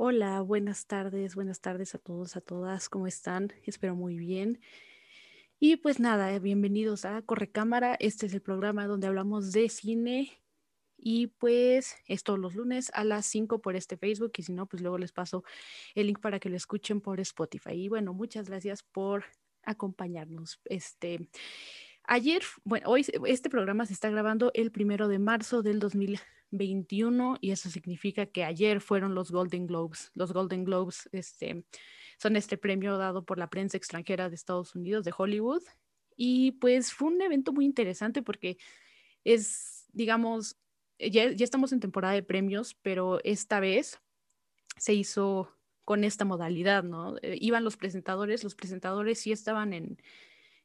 [0.00, 3.52] Hola, buenas tardes, buenas tardes a todos, a todas, ¿cómo están?
[3.64, 4.60] Espero muy bien.
[5.58, 7.96] Y pues nada, eh, bienvenidos a Correcámara.
[7.98, 10.40] Este es el programa donde hablamos de cine
[10.96, 14.66] y pues es todos los lunes a las 5 por este Facebook y si no,
[14.66, 15.42] pues luego les paso
[15.96, 17.72] el link para que lo escuchen por Spotify.
[17.72, 19.24] Y bueno, muchas gracias por
[19.64, 20.60] acompañarnos.
[20.66, 21.28] Este,
[22.04, 26.20] ayer, bueno, hoy este programa se está grabando el primero de marzo del 2000.
[26.50, 30.10] 21 y eso significa que ayer fueron los Golden Globes.
[30.14, 31.64] Los Golden Globes este,
[32.18, 35.62] son este premio dado por la prensa extranjera de Estados Unidos, de Hollywood.
[36.16, 38.58] Y pues fue un evento muy interesante porque
[39.24, 40.56] es, digamos,
[40.98, 44.00] ya, ya estamos en temporada de premios, pero esta vez
[44.76, 47.16] se hizo con esta modalidad, ¿no?
[47.22, 49.98] Eh, iban los presentadores, los presentadores sí estaban en,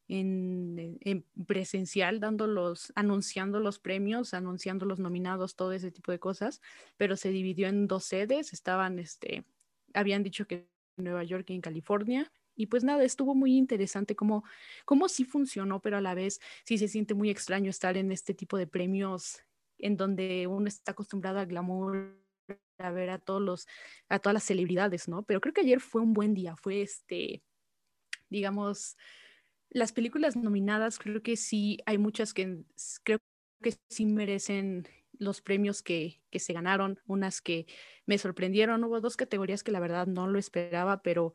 [0.07, 6.61] en, presencial, dándolos, anunciando los premios, anunciando los nominados, todo ese tipo de cosas,
[6.97, 9.45] pero se dividió en dos sedes, estaban, este,
[9.93, 14.15] habían dicho que en Nueva York y en California, y pues nada, estuvo muy interesante
[14.15, 14.43] cómo,
[14.85, 18.33] cómo sí funcionó, pero a la vez sí se siente muy extraño estar en este
[18.33, 19.41] tipo de premios
[19.79, 22.15] en donde uno está acostumbrado al glamour,
[22.77, 23.67] a ver a todos los,
[24.07, 25.23] a todas las celebridades, ¿no?
[25.23, 27.43] Pero creo que ayer fue un buen día, fue este,
[28.29, 28.97] digamos,
[29.73, 32.63] las películas nominadas, creo que sí hay muchas que
[33.03, 33.19] creo
[33.61, 37.65] que sí merecen los premios que, que, se ganaron, unas que
[38.05, 41.33] me sorprendieron, hubo dos categorías que la verdad no lo esperaba, pero,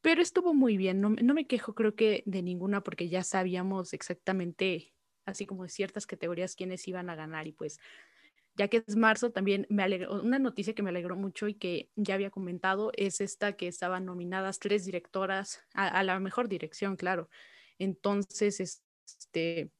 [0.00, 3.92] pero estuvo muy bien, no, no me quejo creo que de ninguna porque ya sabíamos
[3.92, 4.94] exactamente,
[5.26, 7.78] así como de ciertas categorías, quiénes iban a ganar y pues
[8.56, 11.90] ya que es marzo, también me alegró, una noticia que me alegró mucho y que
[11.96, 16.96] ya había comentado es esta que estaban nominadas tres directoras a, a la mejor dirección,
[16.96, 17.28] claro.
[17.78, 19.70] Entonces, este,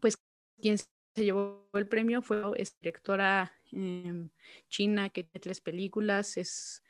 [0.00, 0.16] pues
[0.60, 2.42] quien se llevó el premio fue
[2.80, 4.30] directora em,
[4.68, 6.82] china que tiene tres películas, es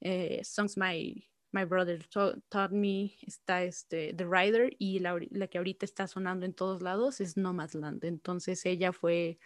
[0.00, 5.58] eh, Songs My, My Brother Taught Me, está este, The Rider y la, la, que
[5.58, 8.04] ahorita está sonando en todos lados es Nomadland.
[8.04, 9.38] Entonces ella fue,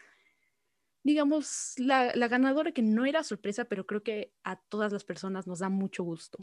[1.03, 5.47] digamos, la, la ganadora que no era sorpresa, pero creo que a todas las personas
[5.47, 6.38] nos da mucho gusto.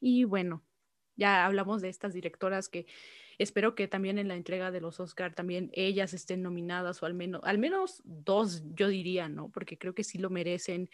[0.00, 0.62] Y bueno,
[1.18, 2.86] ya hablamos de estas directoras que
[3.36, 7.14] espero que también en la entrega de los Oscar también ellas estén nominadas o al
[7.14, 9.50] menos, al menos dos, yo diría, ¿no?
[9.50, 10.88] Porque creo que sí lo merecen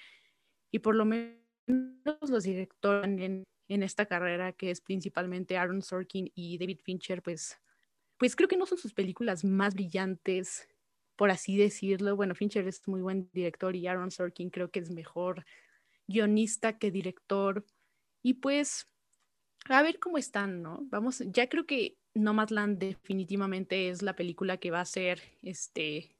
[0.73, 1.39] y por lo menos
[2.31, 7.59] los directores en, en esta carrera que es principalmente Aaron Sorkin y David Fincher, pues,
[8.19, 10.69] pues creo que no son sus películas más brillantes,
[11.17, 12.17] por así decirlo.
[12.17, 15.45] Bueno, Fincher es muy buen director y Aaron Sorkin creo que es mejor
[16.07, 17.65] guionista que director.
[18.23, 18.89] Y pues
[19.69, 20.81] a ver cómo están, ¿no?
[20.91, 26.17] Vamos, ya creo que Nomadland definitivamente es la película que va a ser este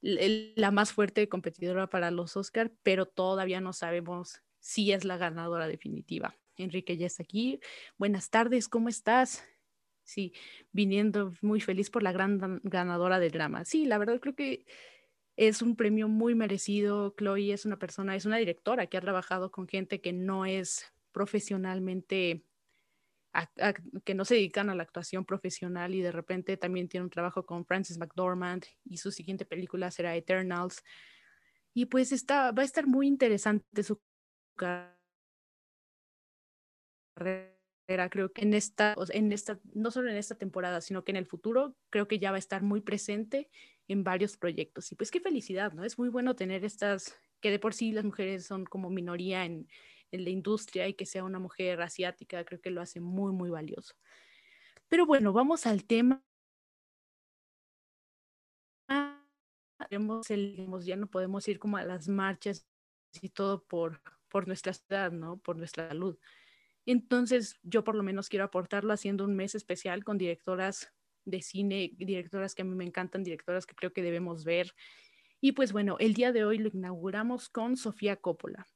[0.00, 5.66] la más fuerte competidora para los Oscar, pero todavía no sabemos si es la ganadora
[5.66, 6.36] definitiva.
[6.56, 7.60] Enrique ya está aquí.
[7.98, 9.44] Buenas tardes, ¿cómo estás?
[10.04, 10.32] Sí,
[10.72, 13.64] viniendo muy feliz por la gran ganadora del drama.
[13.64, 14.64] Sí, la verdad creo que
[15.36, 17.14] es un premio muy merecido.
[17.16, 20.92] Chloe es una persona, es una directora que ha trabajado con gente que no es
[21.12, 22.45] profesionalmente,
[24.04, 27.44] que no se dedican a la actuación profesional y de repente también tiene un trabajo
[27.44, 30.82] con Francis McDormand y su siguiente película será Eternals.
[31.74, 34.00] Y pues está, va a estar muy interesante su
[34.56, 34.96] carrera.
[38.10, 41.26] Creo que en esta, en esta, no solo en esta temporada, sino que en el
[41.26, 43.48] futuro, creo que ya va a estar muy presente
[43.88, 44.90] en varios proyectos.
[44.90, 45.84] Y pues qué felicidad, ¿no?
[45.84, 49.68] Es muy bueno tener estas, que de por sí las mujeres son como minoría en,
[50.12, 53.50] en la industria y que sea una mujer asiática, creo que lo hace muy, muy
[53.50, 53.94] valioso.
[54.88, 56.22] Pero bueno, vamos al tema.
[59.90, 62.66] ya no podemos ir como a las marchas
[63.20, 65.38] y todo por, por nuestra ciudad, ¿no?
[65.38, 66.18] Por nuestra salud.
[66.86, 70.92] Entonces, yo por lo menos quiero aportarlo haciendo un mes especial con directoras
[71.24, 74.72] de cine, directoras que a mí me encantan, directoras que creo que debemos ver.
[75.40, 78.66] Y pues bueno, el día de hoy lo inauguramos con Sofía Coppola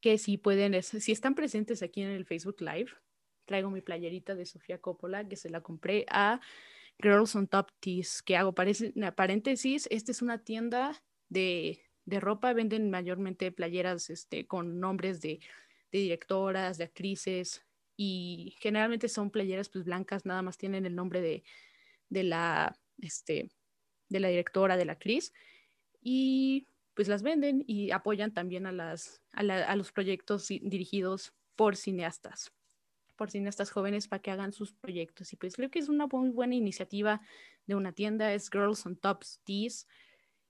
[0.00, 2.90] que si pueden, si están presentes aquí en el Facebook Live,
[3.44, 6.40] traigo mi playerita de Sofía Coppola, que se la compré a
[7.00, 12.90] Girls on Top Tees, que hago paréntesis, esta es una tienda de, de, ropa, venden
[12.90, 15.40] mayormente playeras este, con nombres de,
[15.92, 17.64] de, directoras, de actrices,
[17.96, 21.42] y generalmente son playeras pues blancas, nada más tienen el nombre de,
[22.10, 23.50] de la, este,
[24.08, 25.32] de la directora, de la actriz,
[26.00, 32.50] y pues las venden y apoyan también a, las, a, los proyectos dirigidos por cineastas,
[33.14, 35.32] por cineastas jóvenes para que hagan sus proyectos.
[35.32, 37.20] Y pues creo que es una muy buena iniciativa
[37.66, 39.86] de una tienda, es Girls on Top Tees.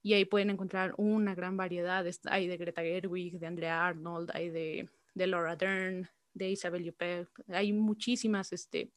[0.01, 2.07] y ahí pueden encontrar una gran variedad.
[2.31, 7.29] Hay de Greta Gerwig, de Andrea Arnold, hay de, de Laura Dern, de Isabel Huppert,
[7.49, 8.91] hay muchísimas, este,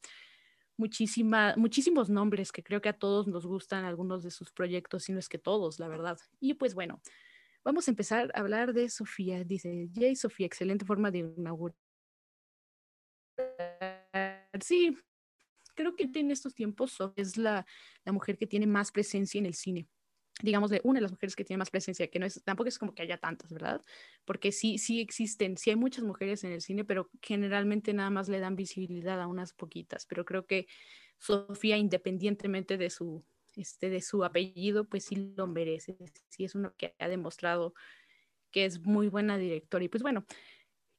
[0.78, 5.12] muchísima, muchísimos nombres que creo que a todos nos gustan algunos de sus proyectos, si
[5.12, 6.18] no es que todos, la verdad.
[6.40, 7.02] Y pues bueno,
[7.64, 9.44] vamos a empezar a hablar de Sofía.
[9.44, 11.76] Dice, Jay Sofía, excelente forma de inaugurar.
[14.62, 14.98] Sí,
[15.76, 17.66] creo que en estos tiempos es la,
[18.04, 19.88] la mujer que tiene más presencia en el cine
[20.42, 22.80] digamos, de una de las mujeres que tiene más presencia, que no es, tampoco es
[22.80, 23.82] como que haya tantas, ¿verdad?
[24.26, 28.30] Porque sí, sí existen, sí hay muchas mujeres en el cine, pero generalmente nada más
[28.30, 30.68] le dan visibilidad a unas poquitas, pero creo que
[31.20, 33.24] Sofía, independientemente de su,
[33.56, 35.98] este, de su apellido, pues sí lo merece,
[36.30, 37.74] sí es uno que ha demostrado
[38.52, 39.84] que es muy buena directora.
[39.84, 40.26] Y pues bueno,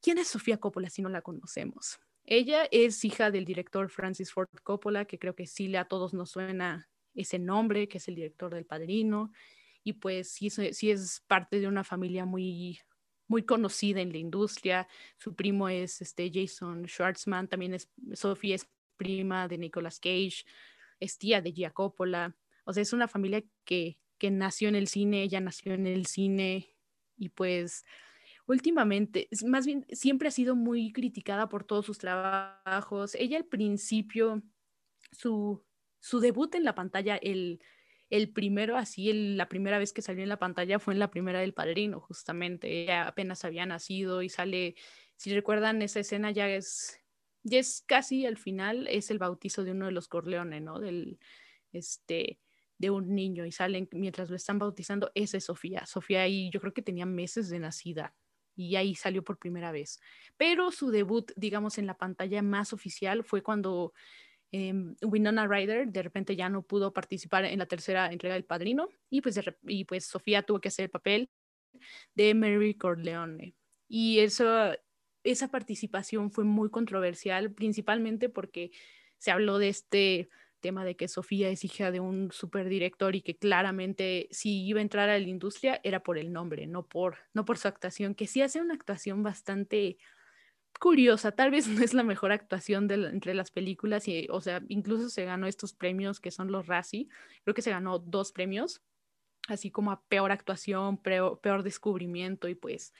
[0.01, 2.01] ¿quién es Sofía Coppola si no la conocemos?
[2.25, 6.31] Ella es hija del director Francis Ford Coppola, que creo que sí a todos nos
[6.31, 9.33] suena ese nombre, que es el director del Padrino,
[9.85, 12.79] y pues sí, sí es parte de una familia muy,
[13.27, 14.87] muy conocida en la industria.
[15.19, 20.45] Su primo es este Jason Schwartzman, también es Sofía es prima de Nicolas Cage,
[21.01, 22.37] es tía de Gia Coppola.
[22.65, 26.07] O sea, es una familia que, que nació en el cine, ella nació en el
[26.07, 26.77] cine
[27.17, 27.85] y pues
[28.47, 33.15] últimamente, más bien, siempre ha sido muy criticada por todos sus trabajos.
[33.15, 34.43] Ella al principio,
[35.11, 35.65] su,
[36.01, 37.61] su debut en la pantalla, el,
[38.11, 41.41] el primero, así, la primera vez que salió en la pantalla fue en la primera
[41.41, 42.83] del Padrino, justamente.
[42.83, 44.75] Ella apenas había nacido y sale,
[45.17, 47.01] si recuerdan, esa escena ya es,
[47.43, 50.79] ya es casi al final, es el bautizo de uno de los Corleone, ¿no?
[50.79, 51.19] Del,
[51.73, 52.39] este,
[52.83, 55.87] de un niño y salen mientras lo están bautizando, esa es Sofía.
[55.87, 58.13] Sofía ahí yo creo que tenía meses de nacida
[58.57, 60.01] y ahí salió por primera vez.
[60.37, 63.95] Pero su debut, digamos, en la pantalla más oficial fue cuando
[64.51, 68.89] eh, Winona Ryder de repente ya no pudo participar en la tercera entrega del Padrino
[69.09, 71.31] y pues, y pues Sofía tuvo que hacer el papel
[72.17, 73.55] de Mary Corleone.
[73.87, 74.73] Y eso,
[75.23, 78.73] esa participación fue muy controversial, principalmente porque
[79.19, 80.31] se habló de este
[80.63, 84.83] tema de que Sofía es hija de un superdirector y que claramente si iba a
[84.83, 88.27] entrar a la industria era por el nombre, no por, no por su actuación, que
[88.27, 89.99] sí hace una actuación bastante
[90.81, 94.63] curiosa, tal vez no es la mejor actuación de entre las películas, y, o sea,
[94.69, 97.09] incluso se ganó estos premios que son los Razzie,
[97.45, 98.81] creo que se ganó dos premios,
[99.49, 102.95] así como a peor actuación, peor, peor descubrimiento y pues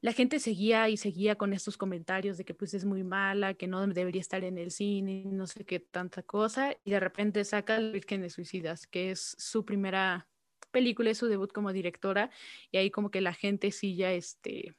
[0.00, 3.66] la gente seguía y seguía con estos comentarios de que pues es muy mala, que
[3.66, 7.76] no debería estar en el cine, no sé qué tanta cosa, y de repente saca
[7.76, 10.28] El Virgen de Suicidas, que es su primera
[10.70, 12.30] película, es su debut como directora,
[12.70, 14.76] y ahí como que la gente sí ya este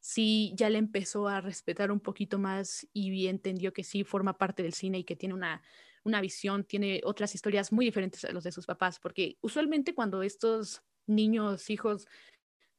[0.00, 4.62] sí ya le empezó a respetar un poquito más y entendió que sí forma parte
[4.62, 5.62] del cine y que tiene una,
[6.02, 10.22] una visión, tiene otras historias muy diferentes a los de sus papás, porque usualmente cuando
[10.22, 12.06] estos niños, hijos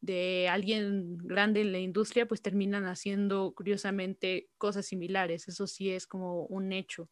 [0.06, 6.08] de alguien grande en la industria, pues terminan haciendo curiosamente cosas similares, eso sí es
[6.08, 7.10] como un hecho.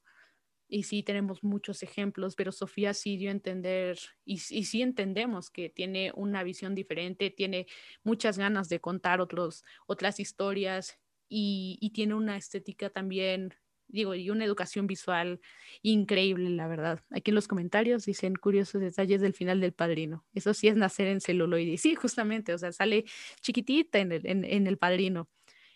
[0.70, 5.50] Y sí tenemos muchos ejemplos, pero Sofía sí dio a entender y, y, sí entendemos
[5.50, 7.68] que tiene una visión diferente, tiene
[8.04, 11.00] muchas ganas de contar otros, otras historias
[11.30, 13.54] y, y tiene una estética también,
[13.94, 15.40] digo, y una educación visual
[15.84, 17.00] increíble, la verdad.
[17.12, 20.26] Aquí en los comentarios dicen curiosos detalles del final del padrino.
[20.34, 21.78] Eso sí es nacer en celuloide.
[21.78, 23.06] Sí, justamente, o sea, sale
[23.42, 25.30] chiquitita en el, en, el padrino.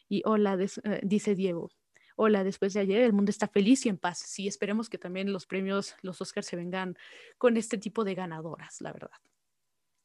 [0.09, 1.69] Y hola, eh, dice Diego,
[2.15, 4.17] hola, después de ayer el mundo está feliz y en paz.
[4.17, 6.97] Sí, esperemos que también los premios, los Oscars se vengan
[7.37, 9.11] con este tipo de ganadoras, la verdad.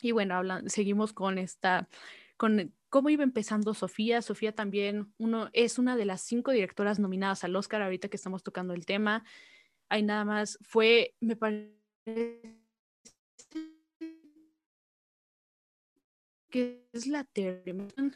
[0.03, 1.89] Y bueno, seguimos con esta,
[2.43, 4.21] con cómo iba empezando Sofía.
[4.21, 8.43] Sofía también uno, es una de las cinco directoras nominadas al Oscar ahorita que estamos
[8.43, 9.25] tocando el tema.
[9.89, 11.73] Hay nada más, fue, me parece
[16.51, 17.29] que es la,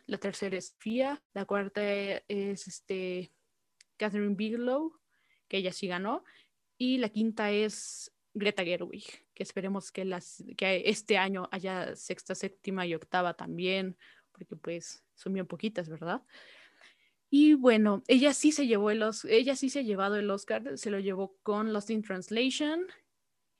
[0.07, 3.33] la tercera es Sofía, la cuarta es este
[3.97, 4.93] Catherine Bigelow,
[5.47, 6.25] que ella sí ganó,
[6.77, 9.05] y la quinta es Greta Gerwig,
[9.35, 13.97] que esperemos que, las, que este año haya sexta, séptima y octava también,
[14.37, 16.23] porque pues son bien poquitas, ¿verdad?
[17.31, 20.91] Y bueno, ella sí se llevó el ella sí se ha llevado el Oscar, se
[20.91, 22.87] lo llevó con Lost in Translation,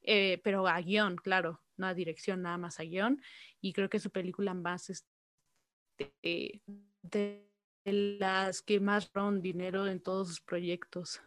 [0.03, 3.21] eh, pero a guion, claro, no a dirección, nada más a guion,
[3.61, 6.63] y creo que su película más este,
[7.03, 7.51] de
[7.85, 11.23] las que más ron dinero en todos sus proyectos.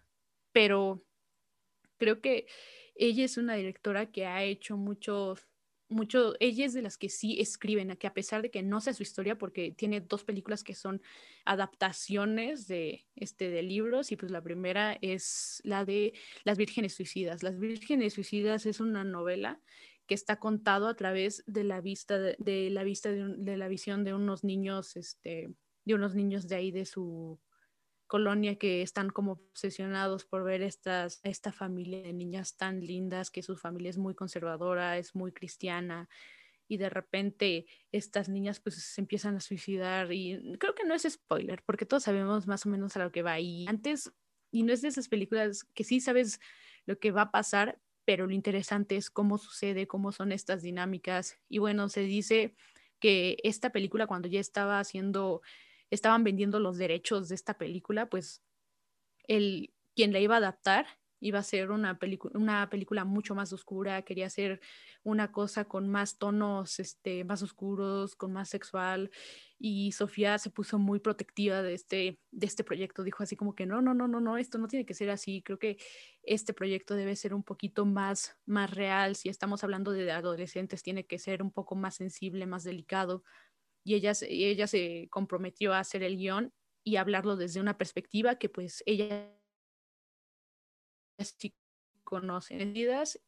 [0.53, 1.03] Pero
[1.97, 2.47] creo que
[2.95, 5.35] ella es una directora que ha hecho mucho,
[5.89, 8.93] mucho, ella es de las que sí escriben, que a pesar de que no sea
[8.93, 11.01] su historia, porque tiene dos películas que son
[11.45, 17.43] adaptaciones de, este, de libros, y pues la primera es la de Las Vírgenes Suicidas.
[17.43, 19.59] Las Vírgenes Suicidas es una novela
[20.05, 24.13] que está contado a través de la vista de, la vista de, la visión de
[24.13, 25.53] unos niños, este,
[25.85, 27.39] de unos niños de ahí de su
[28.09, 33.43] colonia que están como obsesionados por ver estas, esta familia de niñas tan lindas, que
[33.43, 36.09] su familia es muy conservadora, es muy cristiana,
[36.67, 41.07] y de repente estas niñas pues se empiezan a suicidar y creo que no es
[41.09, 44.11] spoiler porque todos sabemos más o menos a lo que va y antes
[44.51, 46.39] y no es de esas películas que sí sabes
[46.85, 51.37] lo que va a pasar pero lo interesante es cómo sucede cómo son estas dinámicas.
[51.47, 52.55] Y bueno se dice
[52.99, 55.41] que esta película cuando ya estaba haciendo
[55.91, 58.43] estaban vendiendo los derechos de esta película pues
[59.27, 60.87] el quien la iba a adaptar
[61.21, 61.99] iba a ser una,
[62.33, 64.61] una película mucho más oscura, quería hacer
[65.03, 69.11] una cosa con más tonos este, más oscuros, con más sexual,
[69.57, 73.65] y Sofía se puso muy protectiva de este, de este proyecto, dijo así como que
[73.65, 75.77] no, no, no, no, no, esto no tiene que ser así, creo que
[76.23, 81.05] este proyecto debe ser un poquito más, más real, si estamos hablando de adolescentes, tiene
[81.05, 83.23] que ser un poco más sensible, más delicado,
[83.83, 88.49] y ella, ella se comprometió a hacer el guion y hablarlo desde una perspectiva que
[88.49, 89.35] pues ella
[91.19, 91.53] sí
[92.03, 92.73] conocen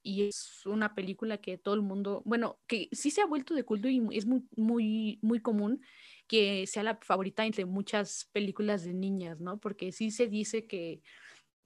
[0.02, 3.64] y es una película que todo el mundo, bueno, que sí se ha vuelto de
[3.64, 5.82] culto y es muy, muy, muy común
[6.28, 9.60] que sea la favorita entre muchas películas de niñas, ¿no?
[9.60, 11.04] Porque sí se dice que,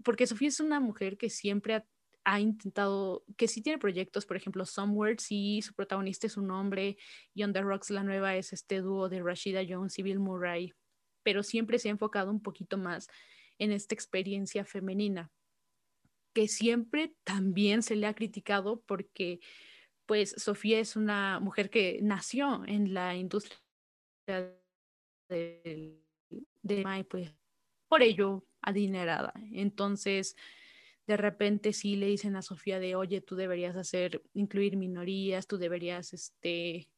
[0.03, 1.87] porque Sofía es una mujer que siempre ha,
[2.25, 6.97] ha intentado, que sí tiene proyectos, por ejemplo, Somewhere, sí, su protagonista es un hombre,
[7.33, 10.73] y On the Rocks, la nueva, es este dúo de Rashida Jones y Bill Murray,
[11.23, 13.07] pero siempre se ha enfocado un poquito más
[13.59, 15.31] en esta experiencia femenina
[16.35, 19.39] que siempre también se le ha criticado porque
[20.05, 23.57] pues Sofía es una mujer que nació en la industria
[25.29, 26.03] de,
[26.61, 27.33] de pues
[27.87, 29.33] por ello adinerada.
[29.53, 30.35] Entonces,
[31.07, 35.57] de repente sí le dicen a Sofía de, oye, tú deberías hacer, incluir minorías, tú
[35.57, 36.89] deberías, este,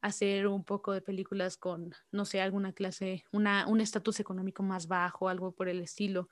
[0.00, 4.86] hacer un poco de películas con, no sé, alguna clase, una, un estatus económico más
[4.86, 6.28] bajo, algo por el estilo.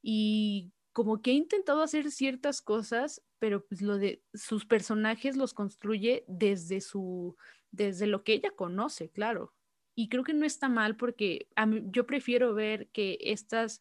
[0.00, 5.54] Y como que ha intentado hacer ciertas cosas, pero pues lo de sus personajes los
[5.54, 7.36] construye desde su,
[7.70, 9.52] desde lo que ella conoce, claro.
[9.94, 11.48] Y creo que no está mal porque
[11.86, 13.80] yo prefiero ver que estas,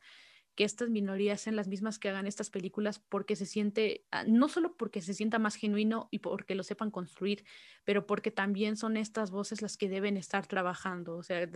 [0.57, 4.49] que estas minorías sean las mismas que hagan estas películas porque se siente, ah, no
[4.49, 7.45] solo porque se sienta más genuino y porque lo sepan construir,
[7.85, 11.15] pero porque también son estas voces las que deben estar trabajando.
[11.15, 11.47] O sea,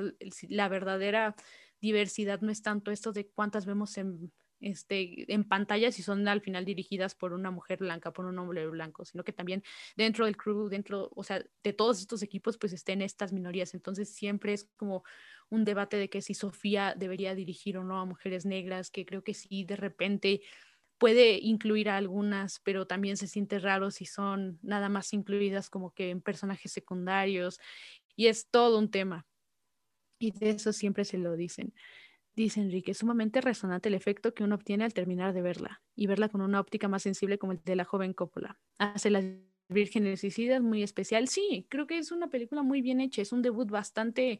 [0.47, 1.35] la verdadera
[1.81, 4.31] diversidad no es tanto esto de cuántas vemos en
[4.61, 8.67] este, en pantalla si son al final dirigidas por una mujer blanca, por un hombre
[8.67, 9.63] blanco, sino que también
[9.97, 13.73] dentro del crew, dentro, o sea, de todos estos equipos, pues estén estas minorías.
[13.73, 15.03] Entonces siempre es como
[15.49, 19.23] un debate de que si Sofía debería dirigir o no a mujeres negras, que creo
[19.23, 20.41] que sí, de repente
[20.97, 25.95] puede incluir a algunas, pero también se siente raro si son nada más incluidas como
[25.95, 27.59] que en personajes secundarios
[28.15, 29.25] y es todo un tema.
[30.19, 31.73] Y de eso siempre se lo dicen.
[32.35, 36.29] Dice Enrique, sumamente resonante el efecto que uno obtiene al terminar de verla y verla
[36.29, 38.57] con una óptica más sensible como el de la joven Coppola.
[38.77, 39.25] Hace las
[39.67, 41.27] vírgenes suicidas muy especial.
[41.27, 44.39] Sí, creo que es una película muy bien hecha, es un debut bastante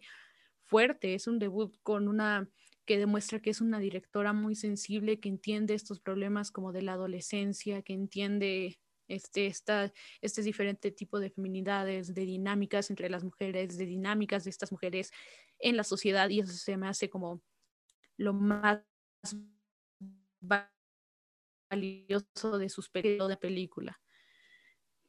[0.64, 2.50] fuerte, es un debut con una
[2.86, 6.94] que demuestra que es una directora muy sensible, que entiende estos problemas como de la
[6.94, 13.78] adolescencia, que entiende este, esta, este diferente tipo de feminidades, de dinámicas entre las mujeres,
[13.78, 15.12] de dinámicas de estas mujeres
[15.60, 17.42] en la sociedad y eso se me hace como
[18.22, 18.84] lo más
[21.70, 24.00] valioso de sus periodos de película.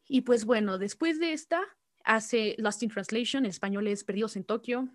[0.07, 1.63] Y pues bueno, después de esta,
[2.05, 4.89] hace Lost in Translation, en español es Perdidos en Tokio,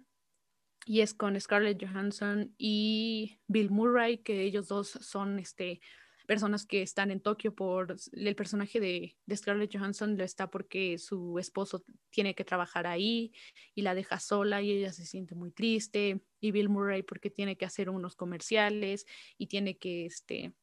[0.85, 5.81] y es con Scarlett Johansson y Bill Murray, que ellos dos son este,
[6.27, 11.39] personas que están en Tokio por el personaje de, Scarlett Johansson lo está porque su
[11.39, 13.31] esposo tiene que trabajar ahí
[13.73, 17.57] y la deja sola y ella se siente muy triste y Bill Murray porque tiene
[17.57, 19.07] que hacer unos comerciales
[19.37, 20.53] y tiene que este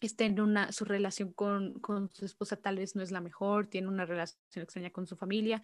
[0.00, 3.66] está en una su relación con, con su esposa tal vez no es la mejor,
[3.66, 5.62] tiene una relación extraña con su familia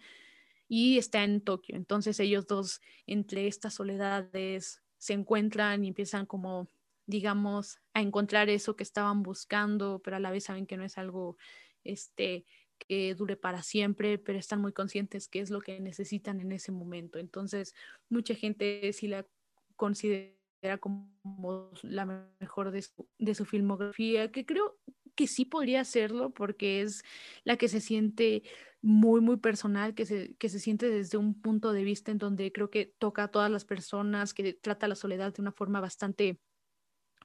[0.67, 1.75] y está en Tokio.
[1.75, 6.69] Entonces ellos dos entre estas soledades se encuentran y empiezan como
[7.11, 10.97] digamos, a encontrar eso que estaban buscando, pero a la vez saben que no es
[10.97, 11.37] algo
[11.83, 12.45] este,
[12.79, 16.71] que dure para siempre, pero están muy conscientes que es lo que necesitan en ese
[16.71, 17.19] momento.
[17.19, 17.75] Entonces,
[18.09, 19.27] mucha gente sí la
[19.75, 22.05] considera como la
[22.39, 24.79] mejor de su, de su filmografía, que creo
[25.15, 27.03] que sí podría hacerlo porque es
[27.43, 28.43] la que se siente
[28.81, 32.51] muy, muy personal, que se, que se siente desde un punto de vista en donde
[32.51, 36.39] creo que toca a todas las personas, que trata la soledad de una forma bastante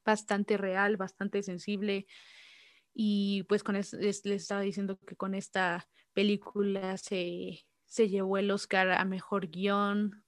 [0.06, 2.06] bastante real, bastante sensible.
[2.94, 8.92] y pues con les, estaba diciendo que con esta película se, se llevó el Oscar
[8.92, 10.25] a Mejor Guión,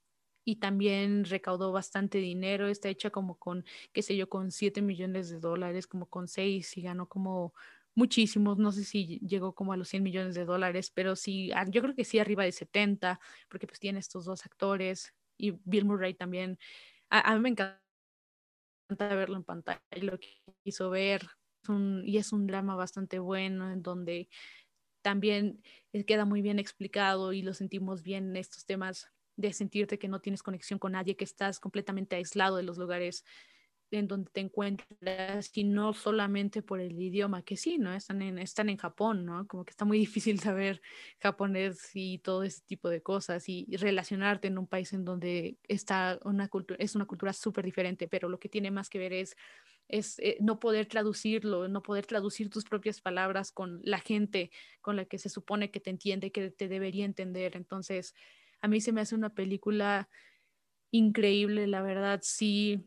[0.49, 2.69] y también recaudó bastante dinero.
[2.69, 6.75] Está hecha como con, qué sé yo, con 7 millones de dólares, como con 6
[6.79, 7.53] y ganó como
[7.95, 8.57] muchísimos.
[8.57, 11.95] No sé si llegó como a los 100 millones de dólares, pero sí, yo creo
[11.95, 13.21] que sí arriba de 70,
[13.51, 16.59] porque pues tiene estos dos actores y Bill Murray también.
[17.11, 17.83] A, mí me encanta
[18.97, 20.29] verlo en pantalla, lo que
[20.63, 21.29] quiso ver.
[22.05, 24.29] y es un drama bastante bueno en donde
[25.03, 29.99] también eh, queda muy bien explicado y lo sentimos bien en estos temas de sentirte
[29.99, 33.25] que no tienes conexión con nadie, que estás completamente aislado de los lugares
[33.91, 37.93] en donde te encuentras y no solamente por el idioma, que sí, ¿no?
[37.95, 39.47] Están en, están en Japón, ¿no?
[39.47, 40.81] Como que está muy difícil saber
[41.21, 46.19] japonés y todo ese tipo de cosas y, relacionarte en un país en donde está
[46.25, 49.37] una cultura, es una cultura súper diferente, pero lo que tiene más que ver es,
[49.89, 54.97] es eh, no poder traducirlo, no poder traducir tus propias palabras con la gente con
[54.97, 57.57] la que se supone que te entiende, que te debería entender.
[57.57, 58.15] Entonces,
[58.61, 60.09] a mí se me hace una película
[60.91, 62.85] increíble, la verdad, sí.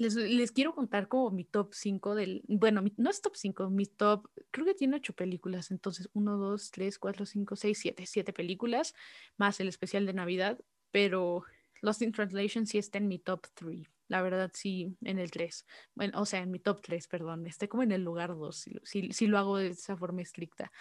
[0.00, 4.30] Les, quiero contar como mi top 5 del, bueno, no es top 5, mi top,
[4.50, 8.94] creo que tiene 8 películas, entonces 1, 2, 3, 4, 5, 6, 7, 7 películas,
[9.36, 10.58] más el especial de Navidad,
[10.90, 11.44] pero
[11.82, 15.66] Lost in Translation sí está en mi top 3, la verdad sí, en el 3,
[15.94, 18.72] bueno, o sea, en mi top 3, perdón, esté como en el lugar 2, si,
[18.84, 20.72] si, si lo hago de esa forma estricta,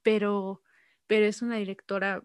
[0.00, 0.62] pero,
[1.06, 2.24] pero es una directora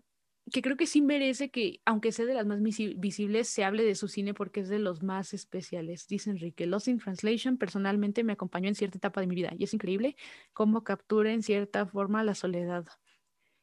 [0.52, 3.96] que creo que sí merece que, aunque sea de las más visibles, se hable de
[3.96, 6.08] su cine porque es de los más especiales.
[6.08, 9.64] Dice Enrique, Lost in Translation personalmente me acompañó en cierta etapa de mi vida y
[9.64, 10.16] es increíble
[10.54, 12.86] cómo captura en cierta forma la soledad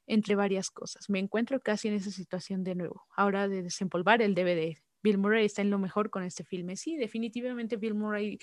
[0.06, 1.10] entre varias cosas.
[1.10, 4.78] Me encuentro casi en esa situación de nuevo, ahora de desempolvar el DVD.
[5.02, 6.76] Bill Murray está en lo mejor con este filme.
[6.76, 8.38] Sí, definitivamente Bill Murray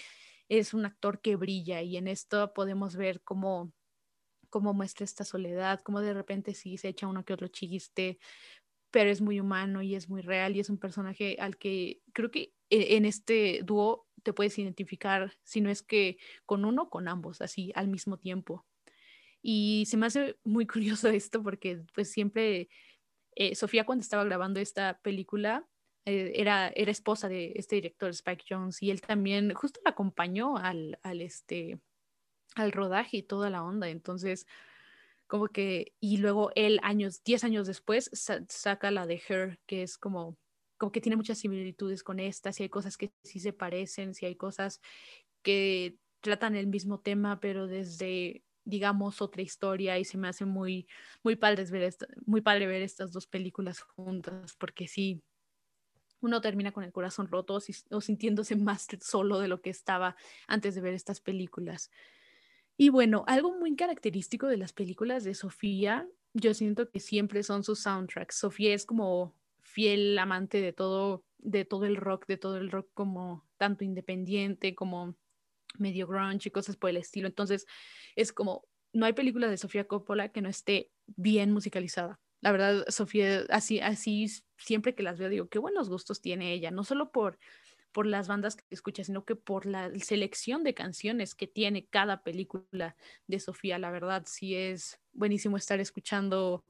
[0.47, 3.73] es un actor que brilla y en esto podemos ver cómo
[4.49, 8.19] cómo muestra esta soledad, cómo de repente sí se echa uno que otro chiste,
[8.91, 12.31] pero es muy humano y es muy real y es un personaje al que creo
[12.31, 17.07] que e, en este dúo te puedes identificar, si no es que con uno, con
[17.07, 18.65] ambos, así al mismo tiempo.
[19.41, 22.69] Y se me hace muy curioso esto porque pues siempre
[23.35, 25.67] eh, Sofía cuando estaba grabando esta película
[26.05, 30.57] eh, era, era esposa de este director Spike Jones y él también justo la acompañó
[30.57, 31.79] al, al este
[32.55, 33.89] al rodaje y toda la onda.
[33.89, 34.47] Entonces,
[35.27, 38.09] como que, y luego él años, 10 años después,
[38.49, 40.37] saca la de Her, que es como,
[40.77, 44.25] como que tiene muchas similitudes con esta, si hay cosas que sí se parecen, si
[44.25, 44.81] hay cosas
[45.43, 50.87] que tratan el mismo tema, pero desde, digamos, otra historia, y se me hace muy,
[51.23, 55.23] muy padre ver, muy padre ver estas dos películas juntas, porque sí,
[56.21, 57.59] uno termina con el corazón roto
[57.91, 60.15] o sintiéndose más solo de lo que estaba
[60.47, 61.91] antes de ver estas películas.
[62.77, 67.63] Y bueno, algo muy característico de las películas de Sofía, yo siento que siempre son
[67.63, 68.35] sus soundtracks.
[68.35, 72.89] Sofía es como fiel amante de todo, de todo el rock, de todo el rock
[72.93, 75.15] como tanto independiente como
[75.77, 77.27] medio grunge y cosas por el estilo.
[77.27, 77.65] Entonces,
[78.15, 82.19] es como, no hay película de Sofía Coppola que no esté bien musicalizada.
[82.41, 86.71] La verdad, Sofía, así, así, siempre que las veo, digo, qué buenos gustos tiene ella,
[86.71, 87.39] no solo por
[87.95, 92.23] por las bandas que escucha, sino que por la selección de canciones que tiene cada
[92.23, 93.79] película de Sofía.
[93.79, 96.65] La verdad, sí es buenísimo estar escuchando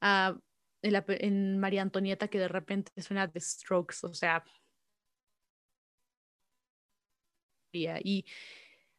[0.00, 0.38] a,
[0.80, 4.42] en, María Antonieta que de repente suena The Strokes, o sea.
[7.74, 8.24] Y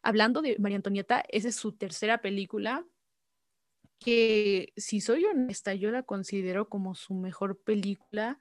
[0.03, 2.85] hablando de María Antonieta, esa es su tercera película
[3.97, 8.39] que si soy honesta, yo la considero como su mejor película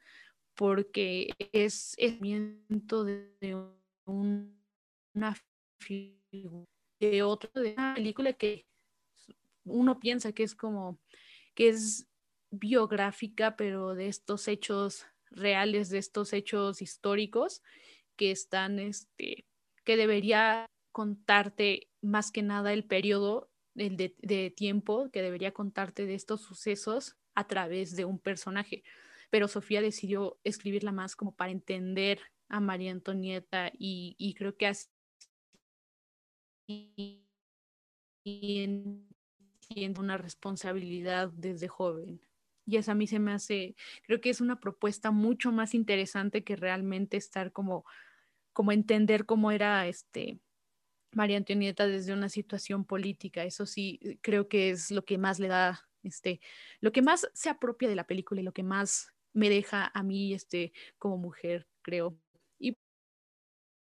[0.61, 3.57] porque es el de
[4.05, 5.35] una
[7.01, 8.67] de otro, de una película que
[9.65, 11.01] uno piensa que es como,
[11.55, 12.07] que es
[12.51, 17.63] biográfica, pero de estos hechos reales, de estos hechos históricos
[18.17, 19.47] que están, este,
[19.85, 26.17] que debería contarte más que nada el periodo el de tiempo, que debería contarte de
[26.17, 28.83] estos sucesos a través de un personaje
[29.31, 34.91] pero Sofía decidió escribirla más como para entender a María Antonieta y, creo que así
[39.99, 42.21] una responsabilidad desde joven.
[42.67, 46.45] Y eso a mí se me hace, creo que es una propuesta mucho más interesante
[46.45, 47.85] que realmente estar como,
[48.53, 50.41] como entender cómo era este
[51.13, 53.45] María Antonieta desde una situación política.
[53.45, 56.41] Eso sí, creo que es lo que más le da, este,
[56.81, 60.03] lo que más se apropia de la película y lo que más me deja a
[60.03, 62.19] mí este, como mujer, creo.
[62.59, 62.77] Y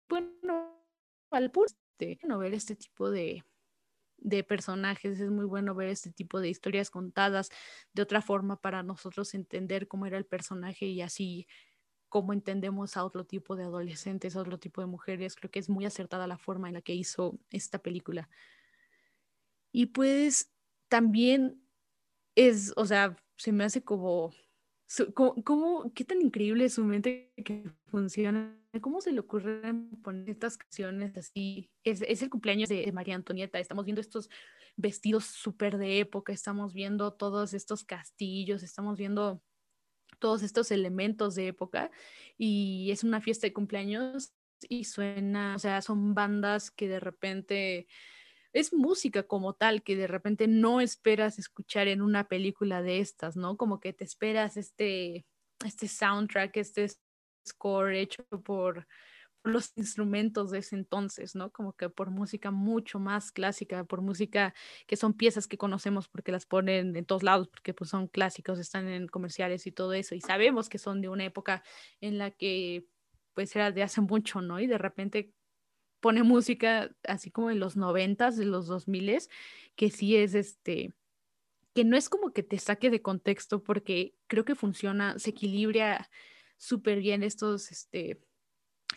[0.09, 0.85] bueno,
[1.31, 1.53] al
[1.99, 3.45] de no ver este tipo de,
[4.19, 7.51] de personajes, es muy bueno ver este tipo de historias contadas
[7.93, 11.47] de otra forma para nosotros entender cómo era el personaje y así
[12.11, 15.37] cómo entendemos a otro tipo de adolescentes, a otro tipo de mujeres.
[15.37, 18.29] Creo que es muy acertada la forma en la que hizo esta película.
[19.73, 20.53] Y pues
[20.89, 21.63] también
[22.35, 24.33] es, o sea, se me hace como,
[25.15, 30.57] como, qué tan increíble es su mente que funciona, cómo se le ocurren poner estas
[30.57, 31.71] canciones así.
[31.85, 34.29] Es, es el cumpleaños de María Antonieta, estamos viendo estos
[34.77, 39.43] vestidos súper de época, estamos viendo todos estos castillos, estamos viendo
[40.19, 41.91] todos estos elementos de época
[42.37, 44.33] y es una fiesta de cumpleaños
[44.69, 47.87] y suena, o sea, son bandas que de repente
[48.53, 53.37] es música como tal que de repente no esperas escuchar en una película de estas,
[53.37, 53.57] ¿no?
[53.57, 55.27] Como que te esperas este,
[55.65, 56.89] este soundtrack, este
[57.47, 58.87] score hecho por,
[59.45, 61.51] los instrumentos de ese entonces, ¿no?
[61.51, 64.55] Como que por música mucho más clásica, por música
[64.87, 68.59] que son piezas que conocemos porque las ponen en todos lados, porque pues son clásicos,
[68.59, 71.63] están en comerciales y todo eso, y sabemos que son de una época
[72.01, 72.87] en la que
[73.35, 74.61] pues era de hace mucho, ¿no?
[74.61, 75.33] Y de repente
[76.01, 79.31] pone música así como en los noventas, de los dos miles,
[79.77, 80.95] que sí es este,
[81.75, 86.11] que no es como que te saque de contexto porque creo que funciona, se equilibra
[86.57, 88.21] súper bien estos, este,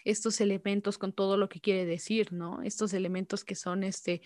[0.06, 2.62] estos elementos con todo lo que quiere decir, ¿no?
[2.64, 4.22] Estos elementos que son este,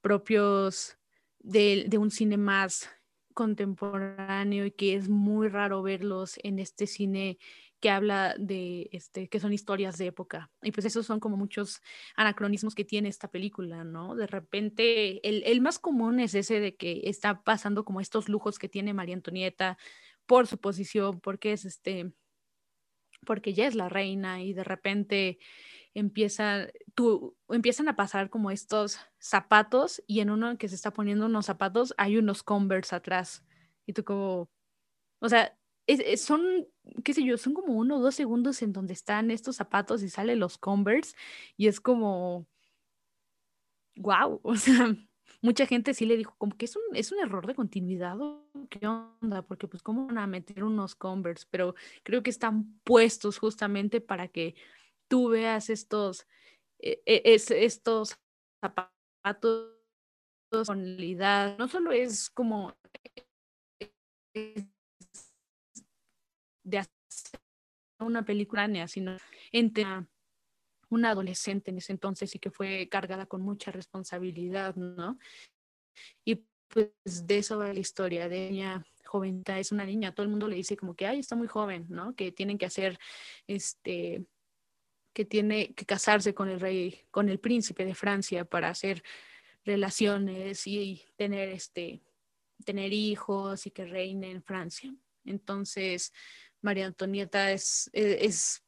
[0.00, 0.96] propios
[1.40, 2.88] de, de un cine más
[3.34, 7.38] contemporáneo y que es muy raro verlos en este cine
[7.82, 10.52] que habla de, este, que son historias de época.
[10.62, 11.82] Y pues esos son como muchos
[12.14, 14.14] anacronismos que tiene esta película, ¿no?
[14.14, 18.60] De repente, el, el más común es ese de que está pasando como estos lujos
[18.60, 19.78] que tiene María Antonieta
[20.26, 22.12] por su posición, porque es este,
[23.26, 25.40] porque ya es la reina y de repente
[25.92, 31.26] empieza, tú, empiezan a pasar como estos zapatos y en uno que se está poniendo
[31.26, 33.44] unos zapatos hay unos Converse atrás.
[33.86, 34.48] Y tú como,
[35.18, 35.58] o sea,
[36.16, 36.66] son,
[37.04, 40.08] qué sé yo, son como uno o dos segundos en donde están estos zapatos y
[40.08, 41.14] salen los Converse
[41.56, 42.46] y es como,
[43.96, 44.74] wow, o sea,
[45.42, 48.16] mucha gente sí le dijo como que es un, es un error de continuidad
[48.70, 53.38] qué onda, porque pues cómo van a meter unos Converse, pero creo que están puestos
[53.38, 54.54] justamente para que
[55.08, 56.26] tú veas estos,
[56.78, 58.18] e, e, estos
[58.60, 59.72] zapatos
[60.66, 60.96] con
[61.58, 62.74] no solo es como
[66.64, 67.40] de hacer
[67.98, 69.16] una película, sino
[69.50, 69.86] entre
[70.88, 75.18] una adolescente en ese entonces y que fue cargada con mucha responsabilidad, ¿no?
[76.24, 80.30] Y pues de eso va la historia de ella joven, es una niña, todo el
[80.30, 82.14] mundo le dice como que, ay, está muy joven, ¿no?
[82.14, 82.98] Que tienen que hacer,
[83.46, 84.24] este,
[85.12, 89.02] que tiene que casarse con el rey, con el príncipe de Francia para hacer
[89.64, 92.00] relaciones y tener, este,
[92.64, 94.94] tener hijos y que reine en Francia.
[95.26, 96.12] Entonces,
[96.62, 98.64] María Antonieta es, e, es,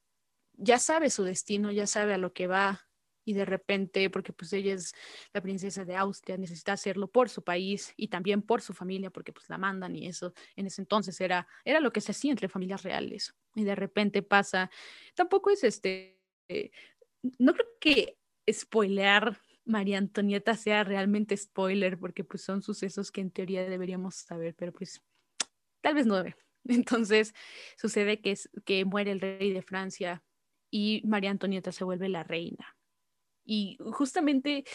[0.53, 2.87] ya sabe su destino, ya sabe a lo que va
[3.25, 4.93] y de repente, porque pues ella es
[5.33, 9.33] la princesa de Austria, necesita hacerlo por su país y también por su familia, porque
[9.33, 12.49] pues la mandan y eso en ese entonces era, era lo que se hacía entre
[12.49, 13.33] familias reales.
[13.55, 14.69] Y de repente pasa,
[15.15, 16.69] tampoco es este, eh,
[17.39, 18.19] no creo que
[18.51, 24.53] spoilear María Antonieta sea realmente spoiler, porque pues son sucesos que en teoría deberíamos saber,
[24.55, 25.01] pero pues
[25.81, 26.44] tal vez no debe.
[26.69, 27.33] Entonces
[27.77, 30.23] sucede que, es, que muere el rey de Francia
[30.71, 32.75] y María Antonieta se vuelve la reina.
[33.45, 34.65] Y justamente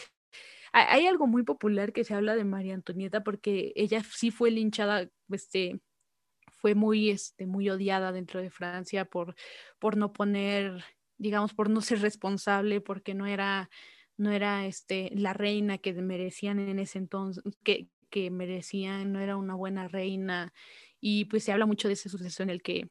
[0.73, 5.09] hay algo muy popular que se habla de María Antonieta porque ella sí fue linchada,
[5.29, 5.81] este,
[6.61, 9.35] fue muy, este, muy odiada dentro de Francia por,
[9.79, 10.85] por no poner,
[11.17, 13.69] digamos, por no ser responsable, porque no era,
[14.15, 19.35] no era este, la reina que merecían en ese entonces, que, que merecían, no era
[19.35, 20.53] una buena reina
[21.01, 22.89] y pues se habla mucho de ese suceso en el que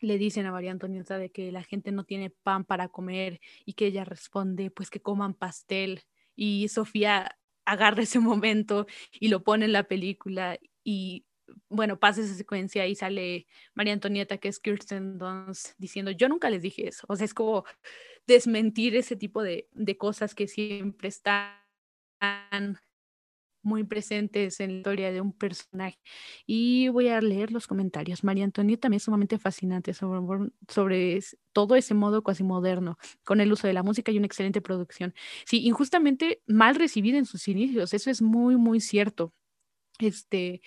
[0.00, 3.74] le dicen a María Antonieta de que la gente no tiene pan para comer y
[3.74, 7.36] que ella responde pues que coman pastel y Sofía
[7.66, 11.26] agarra ese momento y lo pone en la película y
[11.68, 16.48] bueno, pasa esa secuencia y sale María Antonieta, que es Kirsten Dunst, diciendo, yo nunca
[16.48, 17.04] les dije eso.
[17.08, 17.64] O sea, es como
[18.26, 21.50] desmentir ese tipo de, de cosas que siempre están
[23.62, 25.98] muy presentes en la historia de un personaje.
[26.46, 28.24] Y voy a leer los comentarios.
[28.24, 30.20] María Antonieta también es sumamente fascinante sobre,
[30.68, 31.20] sobre
[31.52, 35.14] todo ese modo cuasi moderno, con el uso de la música y una excelente producción.
[35.44, 39.34] Sí, injustamente mal recibida en sus inicios, eso es muy, muy cierto.
[39.98, 40.62] Este,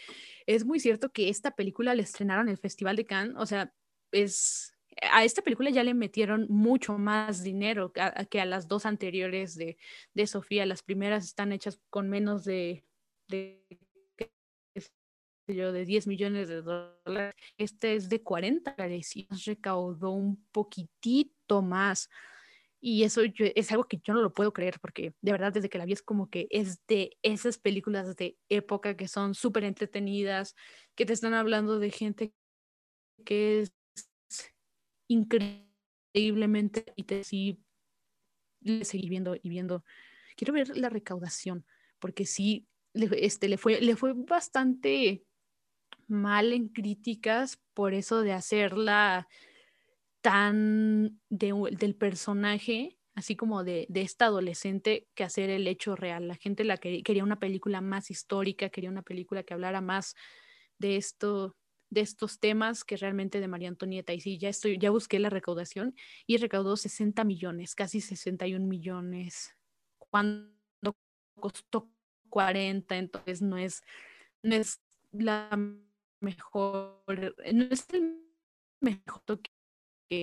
[0.46, 3.74] es muy cierto que esta película la estrenaron en el Festival de Cannes, o sea,
[4.12, 9.56] es a esta película ya le metieron mucho más dinero que a, las dos anteriores
[9.56, 9.78] de,
[10.14, 10.66] de, Sofía.
[10.66, 12.84] Las primeras están hechas con menos de,
[13.28, 13.66] de,
[15.48, 17.36] de 10 millones de dólares.
[17.58, 19.14] Este es de 40 dólares
[19.46, 22.10] recaudó un poquitito más.
[22.86, 25.78] Y eso es algo que yo no lo puedo creer porque de verdad desde que
[25.78, 30.54] la vi es como que es de esas películas de época que son súper entretenidas,
[30.94, 32.34] que te están hablando de gente
[33.24, 33.74] que es
[35.14, 37.60] increíblemente y te sí
[38.84, 39.84] seguí viendo y viendo.
[40.36, 41.66] Quiero ver la recaudación
[42.00, 45.24] porque sí este, le, fue, le fue bastante
[46.08, 49.28] mal en críticas por eso de hacerla
[50.22, 56.28] tan del personaje, así como de, de, esta adolescente, que hacer el hecho real.
[56.28, 60.16] La gente la quería una película más histórica, quería una película que hablara más
[60.78, 61.56] de esto
[61.94, 64.14] de estos temas que realmente de María Antonieta.
[64.14, 69.56] Y sí, ya estoy, ya busqué la recaudación y recaudó 60 millones, casi 61 millones.
[69.98, 70.52] Cuando
[71.40, 71.90] costó
[72.30, 73.84] 40, entonces no es,
[74.42, 75.50] no es la
[76.20, 77.04] mejor,
[77.54, 78.20] no es el
[78.80, 79.52] mejor toque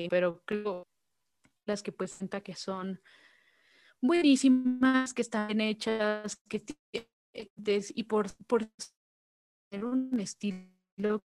[0.08, 0.86] pero creo
[1.66, 3.00] las que sienta que son
[4.00, 6.64] buenísimas, que están hechas, que
[7.94, 8.68] y por, por
[9.70, 11.22] tener un estilo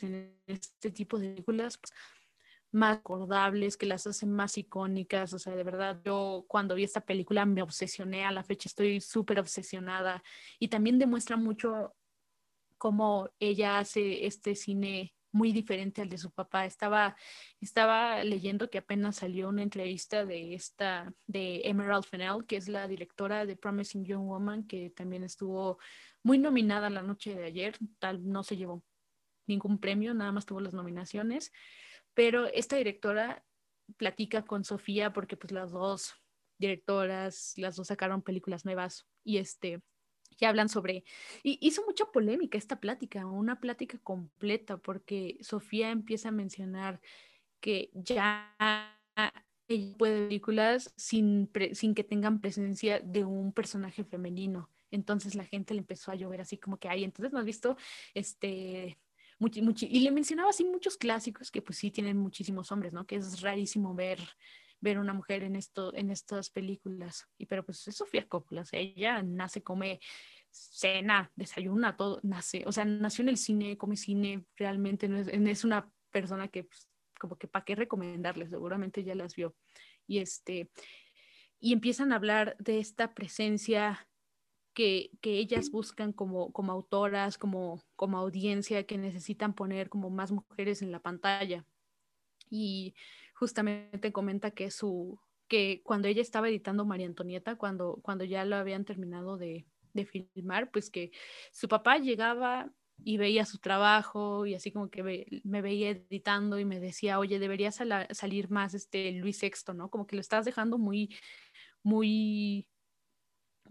[0.00, 1.92] en este tipo de películas pues,
[2.70, 5.32] más acordables, que las hacen más icónicas.
[5.32, 9.00] O sea, de verdad, yo cuando vi esta película me obsesioné, a la fecha estoy
[9.00, 10.22] súper obsesionada
[10.58, 11.94] y también demuestra mucho
[12.76, 16.64] cómo ella hace este cine muy diferente al de su papá.
[16.64, 17.16] Estaba,
[17.60, 22.88] estaba leyendo que apenas salió una entrevista de esta, de Emerald Fennell, que es la
[22.88, 25.78] directora de Promising Young Woman, que también estuvo
[26.22, 28.82] muy nominada la noche de ayer, tal no se llevó
[29.48, 31.52] ningún premio, nada más tuvo las nominaciones,
[32.14, 33.44] pero esta directora
[33.96, 36.14] platica con Sofía porque pues las dos
[36.58, 39.82] directoras, las dos sacaron películas nuevas y este
[40.36, 41.04] que hablan sobre,
[41.42, 47.00] y hizo mucha polémica esta plática, una plática completa, porque Sofía empieza a mencionar
[47.60, 48.54] que ya
[49.66, 54.70] ella puede películas sin, sin que tengan presencia de un personaje femenino.
[54.90, 57.76] Entonces la gente le empezó a llover así como que, ay, entonces no has visto
[58.14, 58.98] este
[59.40, 63.06] y le mencionaba así muchos clásicos que pues sí tienen muchísimos hombres, ¿no?
[63.06, 64.18] Que es rarísimo ver
[64.80, 67.26] ver una mujer en esto en estas películas.
[67.36, 70.00] Y pero pues es Sofía Coppola ella nace come
[70.50, 75.28] cena desayuna todo nace o sea nació en el cine come cine realmente no es,
[75.28, 79.56] es una persona que pues, como que para qué recomendarle seguramente ya las vio.
[80.06, 80.70] Y este
[81.60, 84.07] y empiezan a hablar de esta presencia
[84.78, 90.82] que, ellas buscan como, como autoras, como, como audiencia, que necesitan poner como más mujeres
[90.82, 91.64] en la pantalla.
[92.48, 92.94] Y
[93.34, 98.56] justamente comenta que su que cuando ella estaba editando María Antonieta, cuando, cuando ya lo
[98.56, 101.10] habían terminado de, de filmar, pues que
[101.52, 102.70] su papá llegaba
[103.02, 105.02] y veía su trabajo y así como que
[105.42, 109.88] me veía editando y me decía, oye, debería salir más este Luis Sexto, ¿no?
[109.88, 111.16] Como que lo estás dejando muy,
[111.82, 112.68] muy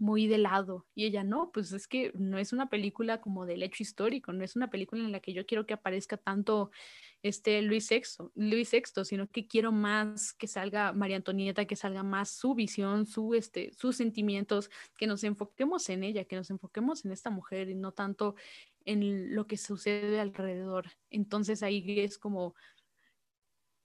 [0.00, 0.86] muy de lado.
[0.94, 4.44] Y ella, no, pues es que no es una película como del hecho histórico, no
[4.44, 6.70] es una película en la que yo quiero que aparezca tanto
[7.22, 12.02] este Luis Sexto, Luis Sexto, sino que quiero más que salga María Antonieta, que salga
[12.02, 17.04] más su visión, su, este, sus sentimientos, que nos enfoquemos en ella, que nos enfoquemos
[17.04, 18.36] en esta mujer y no tanto
[18.84, 20.86] en lo que sucede alrededor.
[21.10, 22.54] Entonces ahí es como,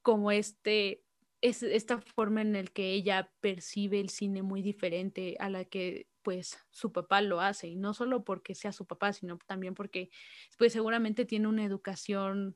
[0.02, 1.03] como este
[1.44, 6.08] es esta forma en la que ella percibe el cine muy diferente a la que
[6.22, 10.10] pues su papá lo hace y no solo porque sea su papá sino también porque
[10.58, 12.56] pues seguramente tiene una educación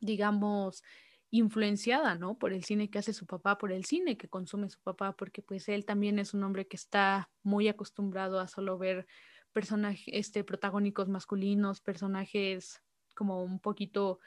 [0.00, 0.82] digamos
[1.30, 2.38] influenciada, ¿no?
[2.38, 5.42] Por el cine que hace su papá, por el cine que consume su papá, porque
[5.42, 9.06] pues él también es un hombre que está muy acostumbrado a solo ver
[9.52, 12.82] personajes, este, protagónicos masculinos, personajes
[13.14, 14.20] como un poquito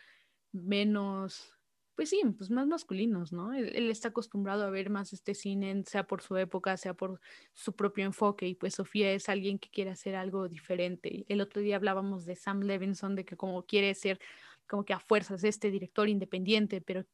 [0.51, 1.55] menos
[1.95, 3.53] pues sí, pues más masculinos, ¿no?
[3.53, 7.19] Él, está acostumbrado a ver más este cine, sea por su época, sea por
[7.53, 11.25] su propio enfoque, y pues Sofía es alguien que quiere hacer algo diferente.
[11.27, 14.19] El otro día hablábamos de Sam Levinson, de que como quiere ser
[14.67, 17.05] como que a fuerzas este director independiente, pero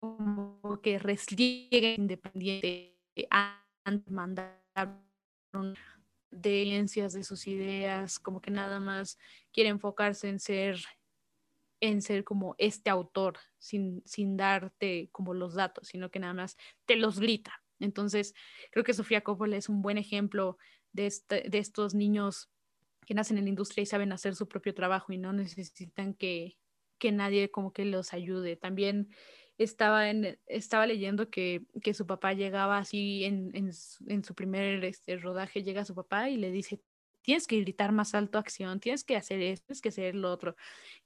[0.00, 2.98] como que resliegue independiente
[3.84, 4.64] antes mandar
[6.30, 9.18] de de sus ideas, como que nada más
[9.52, 10.82] quiere enfocarse en ser
[11.80, 16.56] en ser como este autor sin, sin darte como los datos, sino que nada más
[16.86, 17.62] te los grita.
[17.80, 18.34] Entonces,
[18.70, 20.58] creo que Sofía Coppola es un buen ejemplo
[20.92, 22.50] de, este, de estos niños
[23.06, 26.56] que nacen en la industria y saben hacer su propio trabajo y no necesitan que,
[26.98, 28.56] que nadie como que los ayude.
[28.56, 29.10] También
[29.58, 33.70] estaba, en, estaba leyendo que, que su papá llegaba así en, en,
[34.06, 36.80] en su primer este, rodaje, llega su papá y le dice,
[37.24, 40.56] tienes que gritar más alto acción, tienes que hacer esto, tienes que hacer lo otro.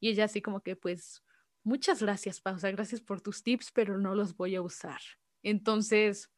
[0.01, 1.23] Y ella así como que, pues,
[1.63, 5.01] muchas gracias, Pausa, gracias por tus tips, pero no los voy a usar.
[5.45, 6.31] Entonces,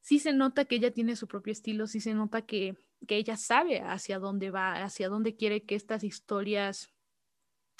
[0.00, 3.36] sí se nota que ella tiene su propio estilo, sí se nota que, que ella
[3.36, 6.92] sabe hacia dónde va, hacia dónde quiere que estas historias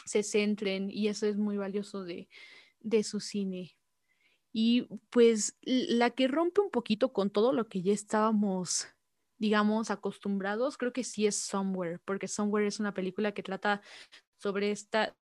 [0.04, 2.28] se centren y eso es muy valioso de,
[2.78, 3.76] de su cine.
[4.52, 8.86] Y pues la que rompe un poquito con todo lo que ya estábamos,
[9.42, 13.82] digamos, acostumbrados, creo que sí es Somewhere, porque Somewhere es una película que trata
[14.36, 15.16] sobre esta,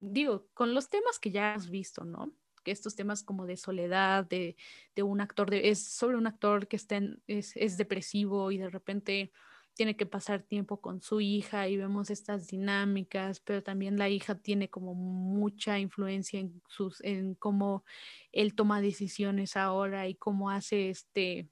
[0.00, 2.32] digo, con los temas que ya has visto, ¿no?
[2.64, 4.56] Que estos temas como de soledad, de,
[4.96, 8.70] de un actor, de, es sobre un actor que está es, es depresivo y de
[8.70, 9.30] repente
[9.74, 14.34] tiene que pasar tiempo con su hija y vemos estas dinámicas, pero también la hija
[14.34, 17.84] tiene como mucha influencia en sus en cómo
[18.32, 21.48] él toma decisiones ahora y cómo hace este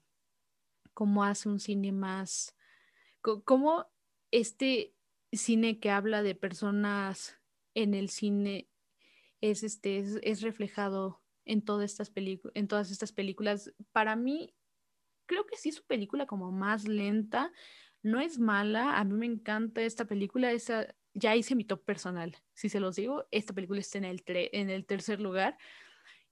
[0.99, 2.57] cómo hace un cine más
[3.21, 3.85] cómo
[4.31, 4.93] este
[5.31, 7.39] cine que habla de personas
[7.73, 8.67] en el cine
[9.39, 12.11] es este es, reflejado en todas estas
[12.53, 13.73] en todas estas películas.
[13.93, 14.53] Para mí
[15.25, 17.53] creo que sí es su película como más lenta
[18.01, 22.35] no es mala, a mí me encanta esta película, esa, ya hice mi top personal,
[22.53, 25.57] si se los digo, esta película está en el, en el tercer lugar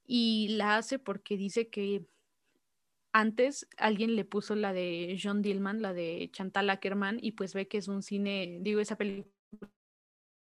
[0.06, 2.06] y la hace porque dice que
[3.12, 7.67] antes alguien le puso la de John Dillman, la de Chantal Ackerman, y pues ve
[7.67, 9.32] que es un cine, digo, esa película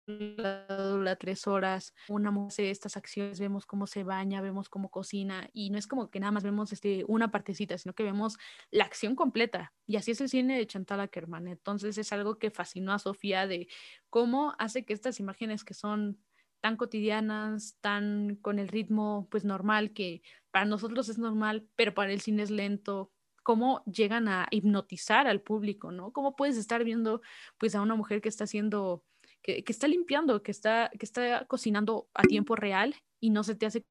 [0.06, 5.70] dura tres horas, una hace estas acciones, vemos cómo se baña, vemos cómo cocina y
[5.70, 8.36] no es como que nada más vemos este, una partecita, sino que vemos
[8.70, 11.48] la acción completa y así es el cine de Chantal Ackerman.
[11.48, 13.66] Entonces es algo que fascinó a Sofía de
[14.08, 16.18] cómo hace que estas imágenes que son
[16.60, 22.12] tan cotidianas, tan con el ritmo pues normal que para nosotros es normal, pero para
[22.12, 26.12] el cine es lento, cómo llegan a hipnotizar al público, ¿no?
[26.12, 27.20] Cómo puedes estar viendo
[27.58, 29.04] pues a una mujer que está haciendo
[29.46, 33.66] que, está limpiando, que está, que está cocinando a tiempo real y no se te
[33.66, 33.84] hace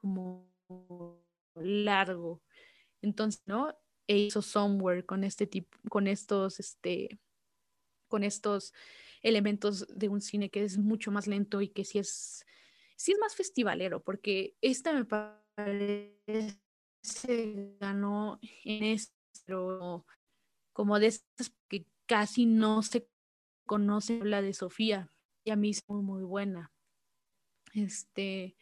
[0.00, 0.50] como
[1.54, 2.42] largo.
[3.00, 3.72] Entonces, ¿no?
[4.08, 7.20] E hizo Somewhere con este tipo, con estos, este,
[8.08, 8.72] con estos
[9.28, 12.44] elementos de un cine que es mucho más lento y que sí es,
[12.96, 16.16] sí es más festivalero, porque esta me parece
[17.80, 20.06] ganó en esto
[20.72, 23.08] como de estas que casi no se
[23.66, 25.12] conoce la de Sofía
[25.44, 26.72] y a mí es muy, muy buena.
[27.74, 28.56] Este,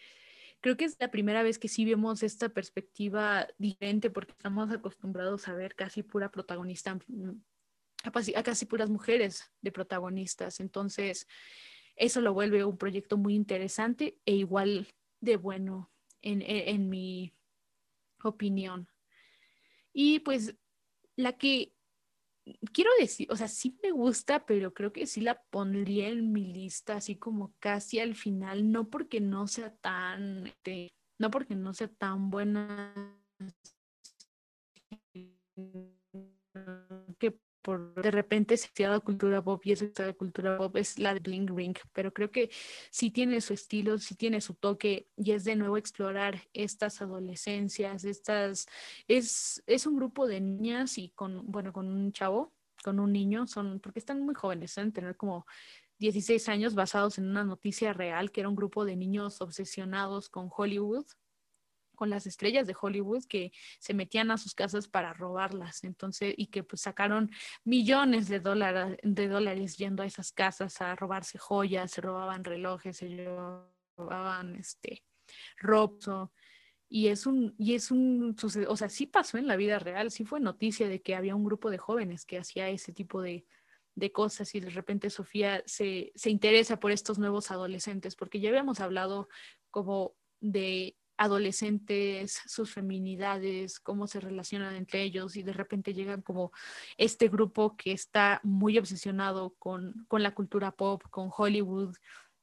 [0.61, 5.49] creo que es la primera vez que sí vemos esta perspectiva diferente porque estamos acostumbrados
[5.49, 6.99] a ver casi pura protagonista,
[8.07, 10.61] a casi puras mujeres de protagonistas.
[10.61, 11.27] Entonces,
[11.97, 14.89] eso lo vuelve un proyecto muy interesante e igual
[15.21, 15.91] de bueno
[16.23, 17.33] en, en mi
[18.23, 18.89] opinión.
[19.93, 20.55] Y pues
[21.17, 21.73] la que
[22.73, 26.45] quiero decir, o sea, sí me gusta, pero creo que sí la pondría en mi
[26.53, 31.75] lista, así como casi al final, no porque no sea tan, este, no porque no
[31.75, 32.95] sea tan buena,
[37.73, 41.49] de repente se ha dado cultura pop y esa cultura pop es la de Bling
[41.55, 42.51] Ring, pero creo que
[42.91, 48.05] sí tiene su estilo, sí tiene su toque y es de nuevo explorar estas adolescencias,
[48.05, 48.67] estas,
[49.09, 52.53] es, es un grupo de niñas y con, bueno, con un chavo,
[52.83, 55.47] con un niño, son, porque están muy jóvenes, deben tener como
[55.99, 60.51] 16 años basados en una noticia real que era un grupo de niños obsesionados con
[60.55, 61.07] Hollywood
[61.97, 66.47] con las estrellas de Hollywood que se metían a sus casas para robarlas, entonces, y
[66.47, 67.31] que pues sacaron
[67.65, 72.99] millones de, dólares, de dólares yendo a esas casas a robarse joyas, se robaban relojes,
[72.99, 73.27] se
[73.97, 75.03] robaban este
[75.59, 76.31] ropa,
[76.89, 78.37] y es un, y es un,
[78.69, 81.45] o sea, sí pasó en la vida real, sí fue noticia de que había un
[81.45, 83.45] grupo de jóvenes que hacía ese tipo de,
[83.97, 88.51] de cosas y de repente Sofía se, se interesa por estos nuevos adolescentes, porque ya
[88.51, 89.29] habíamos hablado
[89.71, 96.53] como de adolescentes, sus feminidades, cómo se relacionan entre ellos y de repente llegan como
[96.97, 101.97] este grupo que está muy obsesionado con, con la cultura pop, con Hollywood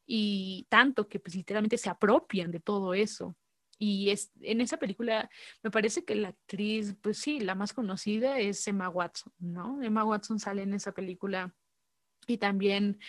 [0.05, 3.36] y tanto que pues literalmente se apropian de todo eso.
[3.80, 5.30] Y es, en esa película
[5.61, 9.82] me parece que la actriz, pues sí, la más conocida es Emma Watson, ¿no?
[9.82, 11.53] Emma Watson sale en esa película
[12.28, 12.99] y también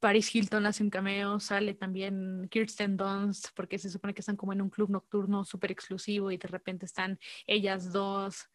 [0.00, 4.52] Paris Hilton hace un cameo, sale también Kirsten Dunst, porque se supone que están como
[4.52, 8.48] en un club nocturno súper exclusivo y de repente están ellas dos.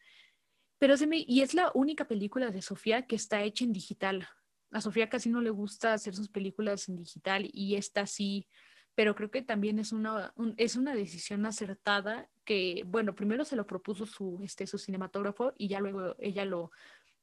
[0.80, 4.28] Pero y es la única película de Sofía que está hecha en digital.
[4.72, 8.48] A Sofía casi no le gusta hacer sus películas en digital y esta sí
[8.96, 13.66] pero creo que también es una, es una decisión acertada que, bueno, primero se lo
[13.66, 16.72] propuso su, este, su cinematógrafo y ya luego ella lo,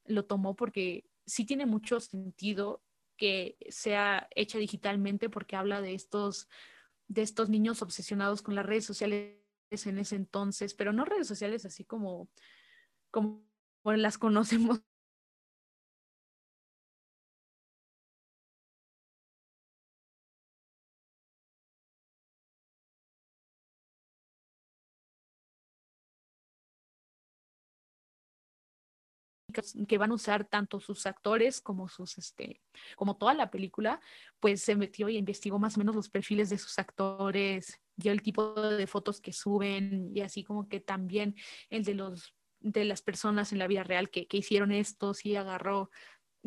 [0.05, 2.83] lo tomó porque sí tiene mucho sentido
[3.17, 6.47] que sea hecha digitalmente porque habla de estos,
[7.07, 9.35] de estos niños obsesionados con las redes sociales
[9.71, 12.29] en ese entonces, pero no redes sociales así como,
[13.11, 13.43] como
[13.83, 14.81] las conocemos
[29.87, 32.61] que van a usar tanto sus actores como sus, este,
[32.95, 33.99] como toda la película,
[34.39, 38.21] pues se metió y investigó más o menos los perfiles de sus actores, dio el
[38.21, 41.35] tipo de fotos que suben y así como que también
[41.69, 45.37] el de los de las personas en la vida real que, que hicieron esto, sí
[45.37, 45.89] agarró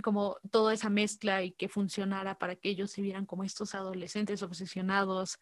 [0.03, 4.43] como toda esa mezcla y que funcionara para que ellos se vieran como estos adolescentes
[4.43, 5.39] obsesionados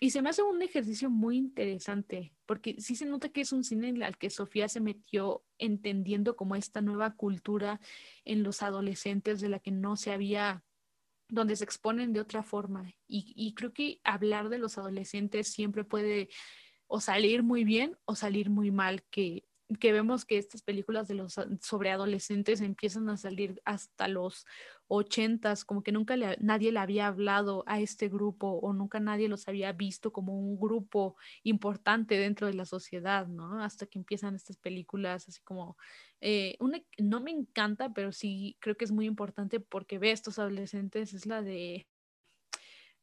[0.00, 3.64] y se me hace un ejercicio muy interesante, porque sí se nota que es un
[3.64, 7.80] cine al que Sofía se metió entendiendo como esta nueva cultura
[8.24, 10.64] en los adolescentes de la que no se había,
[11.28, 12.92] donde se exponen de otra forma.
[13.06, 16.28] Y, y creo que hablar de los adolescentes siempre puede
[16.86, 19.44] o salir muy bien o salir muy mal, que
[19.80, 24.46] que vemos que estas películas de los sobre adolescentes empiezan a salir hasta los
[24.88, 29.48] ochentas, como que nunca nadie le había hablado a este grupo o nunca nadie los
[29.48, 33.62] había visto como un grupo importante dentro de la sociedad, ¿no?
[33.62, 35.78] Hasta que empiezan estas películas así como,
[36.20, 40.14] eh, una, no me encanta, pero sí creo que es muy importante porque ve a
[40.14, 41.86] estos adolescentes, es la de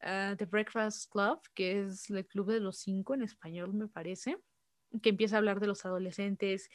[0.04, 4.38] uh, The Breakfast Club, que es el Club de los Cinco en español, me parece
[5.02, 6.70] que empieza a hablar de los adolescentes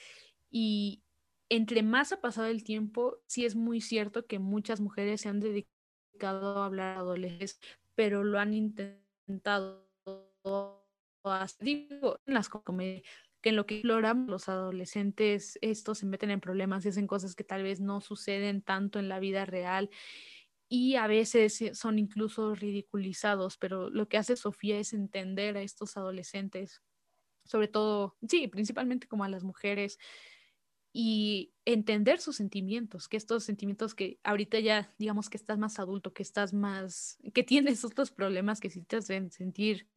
[0.51, 1.03] y
[1.49, 5.41] entre más ha pasado el tiempo, sí es muy cierto que muchas mujeres se han
[5.41, 7.61] dedicado a hablar de adolescentes,
[7.95, 9.87] pero lo han intentado
[11.61, 13.03] digo, en las comedias
[13.43, 17.37] que en lo que exploramos los adolescentes, estos se meten en problemas y hacen cosas
[17.37, 19.91] que tal vez no suceden tanto en la vida real
[20.69, 25.97] y a veces son incluso ridiculizados, pero lo que hace Sofía es entender a estos
[25.97, 26.83] adolescentes
[27.47, 29.99] sobre todo, sí, principalmente como a las mujeres
[30.93, 36.15] y entender sus sentimientos, que estos sentimientos que ahorita ya digamos que estás más adulto,
[36.15, 39.89] que estás más, que tienes otros problemas que si te hacen sentir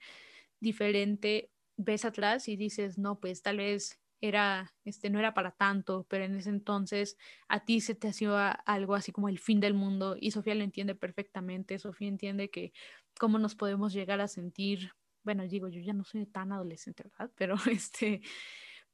[0.60, 6.06] diferente, ves atrás y dices, no, pues tal vez era, este, no era para tanto,
[6.10, 9.74] pero en ese entonces a ti se te hacía algo así como el fin del
[9.74, 12.74] mundo y Sofía lo entiende perfectamente, Sofía entiende que
[13.18, 14.92] cómo nos podemos llegar a sentir
[15.30, 17.32] bueno, digo, yo ya no soy tan adolescente, ¿verdad?
[17.36, 18.22] Pero este,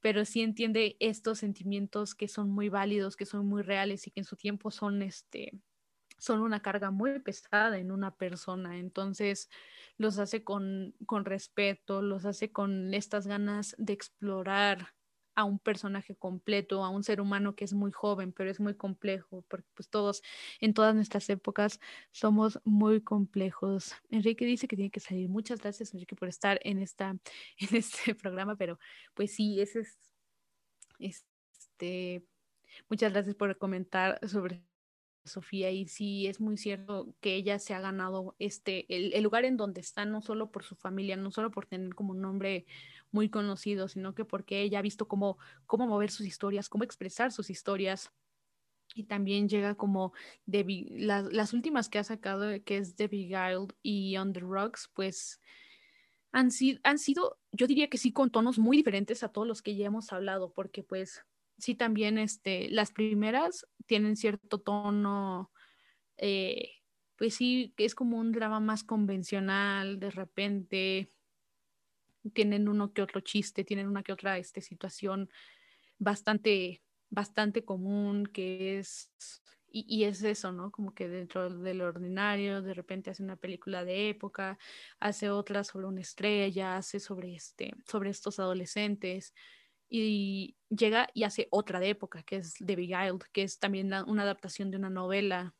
[0.00, 4.20] pero sí entiende estos sentimientos que son muy válidos, que son muy reales y que
[4.20, 5.52] en su tiempo son este
[6.18, 9.48] son una carga muy pesada en una persona, entonces
[9.96, 14.95] los hace con, con respeto, los hace con estas ganas de explorar
[15.36, 18.74] a un personaje completo, a un ser humano que es muy joven, pero es muy
[18.74, 20.22] complejo, porque pues todos
[20.60, 21.78] en todas nuestras épocas
[22.10, 23.94] somos muy complejos.
[24.10, 25.28] Enrique dice que tiene que salir.
[25.28, 27.10] Muchas gracias, Enrique, por estar en, esta,
[27.58, 28.78] en este programa, pero
[29.14, 29.98] pues sí, ese es,
[30.98, 32.24] este,
[32.88, 34.64] muchas gracias por comentar sobre
[35.26, 39.56] Sofía y sí es muy cierto que ella se ha ganado este el, lugar en
[39.56, 42.66] donde está no solo por su familia, no solo por tener como un nombre
[43.10, 47.32] muy conocido, sino que porque ella ha visto cómo, cómo mover sus historias, cómo expresar
[47.32, 48.12] sus historias.
[48.94, 50.12] Y también llega como
[50.46, 54.90] de las, las últimas que ha sacado, que es The Beguiled y On the Rocks,
[54.94, 55.40] pues
[56.32, 59.62] han, sido, han sido, yo diría que sí, con tonos muy diferentes a todos los
[59.62, 61.24] que ya hemos hablado, porque pues
[61.58, 65.50] sí también este, las primeras tienen cierto tono,
[66.18, 66.70] eh,
[67.16, 71.12] pues sí, es como un drama más convencional, de repente
[72.32, 75.30] tienen uno que otro chiste, tienen una que otra este, situación
[75.98, 79.10] bastante, bastante común que es,
[79.68, 80.70] y, y, es eso, ¿no?
[80.70, 84.58] Como que dentro del ordinario, de repente hace una película de época,
[85.00, 89.34] hace otra sobre una estrella, hace sobre, este, sobre estos adolescentes,
[89.88, 94.22] y llega y hace otra de época, que es The Beguiled, que es también una
[94.22, 95.54] adaptación de una novela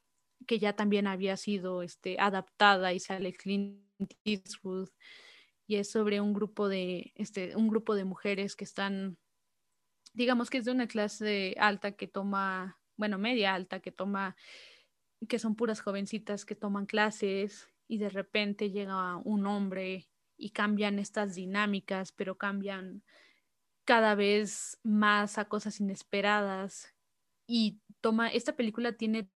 [0.47, 3.81] que ya también había sido este, adaptada y sale Clint
[4.25, 4.89] Eastwood
[5.67, 9.19] y es sobre un grupo de, este, un grupo de mujeres que están,
[10.14, 14.37] digamos que es de una clase alta que toma, bueno, media alta, que toma,
[15.29, 20.99] que son puras jovencitas que toman clases y de repente llega un hombre y cambian
[20.99, 23.03] estas dinámicas, pero cambian
[23.85, 26.95] cada vez más a cosas inesperadas
[27.47, 29.31] y toma, esta película tiene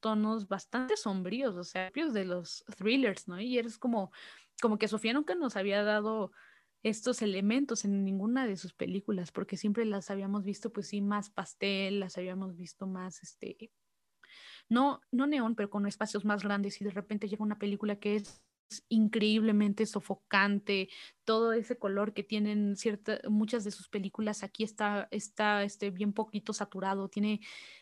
[0.00, 3.40] tonos bastante sombríos, o sea, de los thrillers, ¿no?
[3.40, 4.12] Y eres como,
[4.60, 6.32] como que Sofía nunca nos había dado
[6.82, 11.30] estos elementos en ninguna de sus películas, porque siempre las habíamos visto, pues sí, más
[11.30, 13.70] pastel, las habíamos visto más, este,
[14.68, 18.16] no, no neón, pero con espacios más grandes y de repente llega una película que
[18.16, 18.42] es
[18.88, 20.88] increíblemente sofocante,
[21.24, 26.12] todo ese color que tienen ciertas, muchas de sus películas aquí está, está este, bien
[26.12, 27.40] poquito saturado, tiene,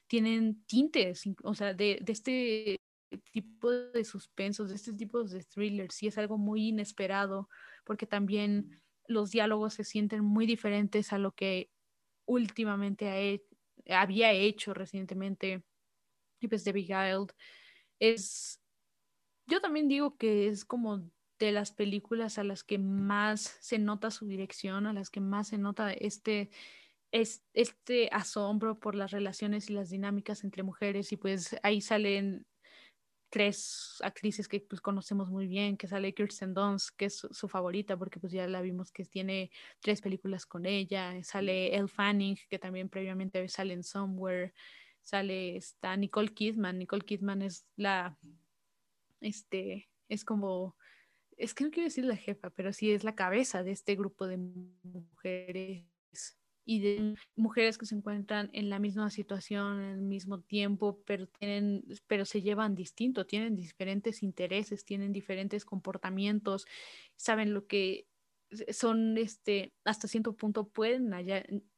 [0.09, 2.77] tienen tintes, o sea, de, de este
[3.19, 7.49] tipo de suspensos, de este tipo de thrillers, y es algo muy inesperado,
[7.85, 11.71] porque también los diálogos se sienten muy diferentes a lo que
[12.27, 13.43] últimamente
[13.89, 15.65] había hecho recientemente.
[16.41, 17.31] Y pues The Beguiled
[17.99, 18.61] es,
[19.47, 24.11] yo también digo que es como de las películas a las que más se nota
[24.11, 26.51] su dirección, a las que más se nota este,
[27.11, 32.47] este asombro por las relaciones y las dinámicas entre mujeres y pues ahí salen
[33.31, 37.97] tres actrices que pues conocemos muy bien, que sale Kirsten Dunst, que es su, favorita
[37.97, 39.51] porque pues ya la vimos que tiene
[39.81, 44.53] tres películas con ella, sale Elle Fanning, que también previamente sale en Somewhere,
[45.01, 48.19] sale esta Nicole Kidman, Nicole Kidman es la,
[49.21, 50.77] este, es como,
[51.37, 54.27] es que no quiero decir la jefa, pero sí es la cabeza de este grupo
[54.27, 54.39] de
[54.83, 55.85] mujeres
[56.65, 61.27] y de mujeres que se encuentran en la misma situación, en el mismo tiempo, pero,
[61.27, 66.67] tienen, pero se llevan distinto, tienen diferentes intereses, tienen diferentes comportamientos,
[67.17, 68.07] saben lo que
[68.71, 71.11] son, este, hasta cierto punto pueden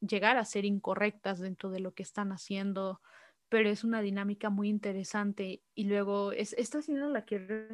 [0.01, 3.01] llegar a ser incorrectas dentro de lo que están haciendo,
[3.49, 7.67] pero es una dinámica muy interesante y luego, es, esta sí la quiero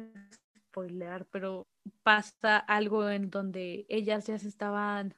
[0.69, 1.67] spoilear, pero
[2.03, 5.15] pasa algo en donde ellas ya se estaban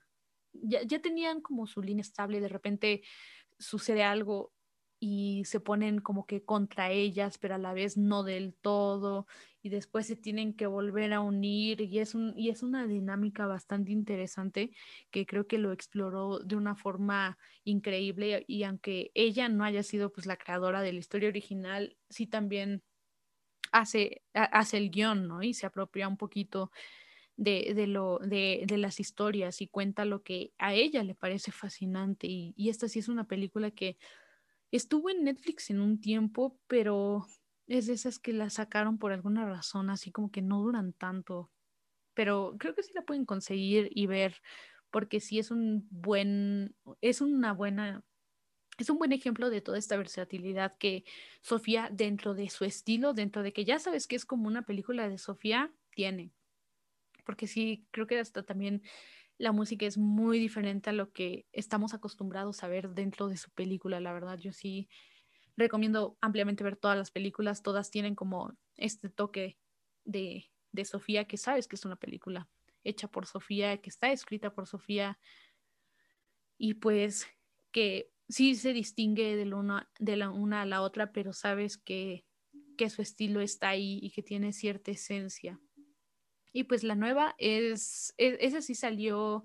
[0.53, 3.03] ya, ya tenían como su línea estable, de repente
[3.59, 4.53] sucede algo
[5.03, 9.25] y se ponen como que contra ellas, pero a la vez no del todo,
[9.63, 13.47] y después se tienen que volver a unir, y es, un, y es una dinámica
[13.47, 14.71] bastante interesante
[15.09, 20.11] que creo que lo exploró de una forma increíble, y aunque ella no haya sido
[20.11, 22.83] pues la creadora de la historia original, sí también
[23.71, 25.41] hace, hace el guion, ¿no?
[25.41, 26.71] Y se apropia un poquito
[27.37, 31.51] de, de, lo, de, de, las historias y cuenta lo que a ella le parece
[31.51, 32.27] fascinante.
[32.27, 33.97] Y, y, esta sí es una película que
[34.71, 37.25] estuvo en Netflix en un tiempo, pero
[37.67, 41.51] es de esas que la sacaron por alguna razón, así como que no duran tanto.
[42.13, 44.41] Pero creo que sí la pueden conseguir y ver,
[44.91, 48.03] porque sí es un buen, es una buena
[48.77, 51.03] es un buen ejemplo de toda esta versatilidad que
[51.41, 55.07] Sofía, dentro de su estilo, dentro de que ya sabes que es como una película
[55.07, 56.31] de Sofía, tiene
[57.23, 58.81] porque sí, creo que hasta también
[59.37, 63.49] la música es muy diferente a lo que estamos acostumbrados a ver dentro de su
[63.51, 64.87] película, la verdad, yo sí
[65.57, 69.57] recomiendo ampliamente ver todas las películas, todas tienen como este toque
[70.05, 72.49] de, de Sofía, que sabes que es una película
[72.83, 75.19] hecha por Sofía, que está escrita por Sofía,
[76.57, 77.27] y pues
[77.71, 82.25] que sí se distingue de, una, de la una a la otra, pero sabes que,
[82.77, 85.59] que su estilo está ahí y que tiene cierta esencia.
[86.53, 89.43] Y pues la nueva es, es esa sí salió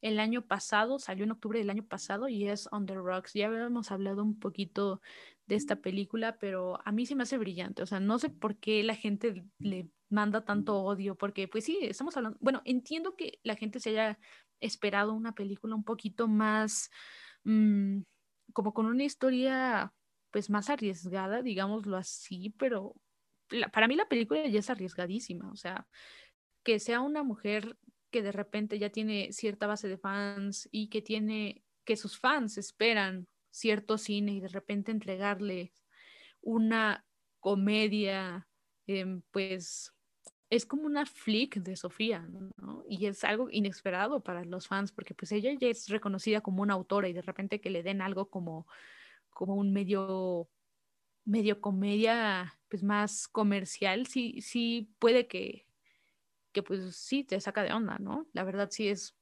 [0.00, 3.34] el año pasado, salió en octubre del año pasado y es On the Rocks.
[3.34, 5.00] Ya habíamos hablado un poquito
[5.46, 7.82] de esta película, pero a mí se me hace brillante.
[7.82, 11.78] O sea, no sé por qué la gente le manda tanto odio, porque pues sí,
[11.82, 14.18] estamos hablando, bueno, entiendo que la gente se haya
[14.58, 16.90] esperado una película un poquito más,
[17.44, 18.00] mmm,
[18.52, 19.94] como con una historia
[20.30, 22.94] pues más arriesgada, digámoslo así, pero
[23.72, 25.86] para mí la película ya es arriesgadísima, o sea,
[26.70, 27.76] que sea una mujer
[28.12, 32.58] que de repente ya tiene cierta base de fans y que tiene que sus fans
[32.58, 35.72] esperan cierto cine y de repente entregarle
[36.40, 37.04] una
[37.40, 38.46] comedia,
[38.86, 39.92] em, pues
[40.48, 42.28] es como una flick de Sofía.
[42.88, 46.74] Y es algo inesperado para los fans porque pues ella ya es reconocida como una
[46.74, 48.68] autora y de repente que le den algo como,
[49.30, 50.48] como un medio
[51.24, 55.66] medio comedia pues más comercial, sí, sí puede que,
[56.52, 58.26] que pues sí te saca de onda, ¿no?
[58.32, 59.16] La verdad sí es,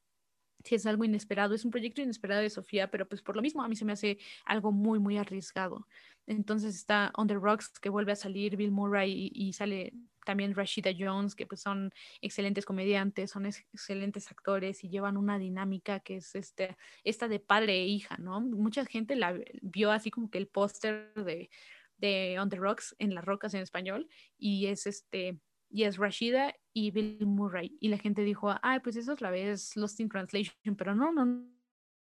[0.64, 3.62] sí es algo inesperado, es un proyecto inesperado de Sofía, pero pues por lo mismo
[3.62, 5.87] a mí se me hace algo muy, muy arriesgado.
[6.26, 9.95] Entonces está On the Rocks, que vuelve a salir Bill Murray y, sale
[10.26, 16.01] también Rashida Jones, que pues son excelentes comediantes, son excelentes actores y llevan una dinámica
[16.01, 18.41] que es este, esta de padre e hija, ¿no?
[18.43, 21.49] Mucha gente la vio así como que el póster de,
[21.97, 24.07] de On the Rocks en las rocas en español
[24.37, 25.39] y es este
[25.71, 27.77] y es Rashida y Bill Murray.
[27.81, 31.25] Y la gente dijo, ay, pues eso otra vez Lost in Translation, pero no, no,
[31.25, 31.47] no,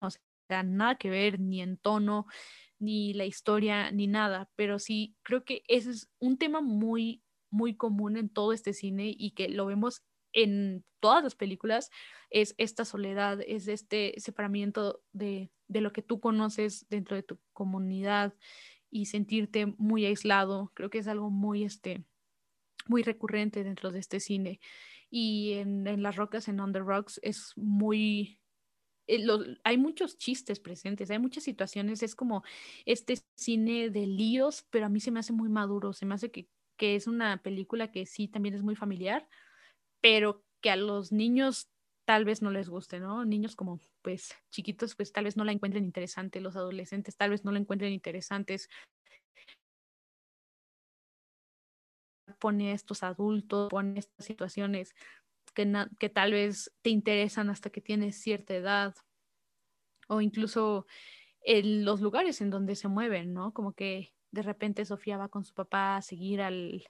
[0.02, 2.26] o sea, nada que ver, ni en tono,
[2.80, 7.76] ni la historia, ni nada, pero sí creo que ese es un tema muy, muy
[7.76, 11.90] común en todo este cine y que lo vemos en todas las películas,
[12.30, 17.40] es esta soledad, es este separamiento de, de lo que tú conoces dentro de tu
[17.54, 18.34] comunidad
[18.92, 20.72] y sentirte muy aislado.
[20.76, 22.04] Creo que es algo muy, este,
[22.90, 24.60] muy recurrente dentro de este cine.
[25.10, 28.42] Y en, en Las Rocas, en On the Rocks, es muy,
[29.08, 29.26] eh,
[29.64, 32.44] hay muchos chistes presentes, hay muchas situaciones, es como
[32.86, 36.32] este cine de líos, pero a mí se me hace muy maduro, se me hace
[36.32, 39.28] que, que es una película que sí también es muy familiar,
[40.02, 41.70] pero que a los niños
[42.06, 43.26] tal vez no les guste, ¿no?
[43.26, 47.46] Niños como pues chiquitos pues tal vez no la encuentren interesante, los adolescentes tal vez
[47.46, 48.70] no la encuentren interesantes.
[52.40, 54.96] Pone estos adultos, pone estas situaciones
[55.54, 58.96] que, tal vez te interesan hasta que tienes cierta edad
[60.08, 60.86] o incluso
[61.42, 63.54] en los lugares en donde se mueven, ¿no?
[63.54, 66.84] Como que de repente Sofía va con su papá a seguir al,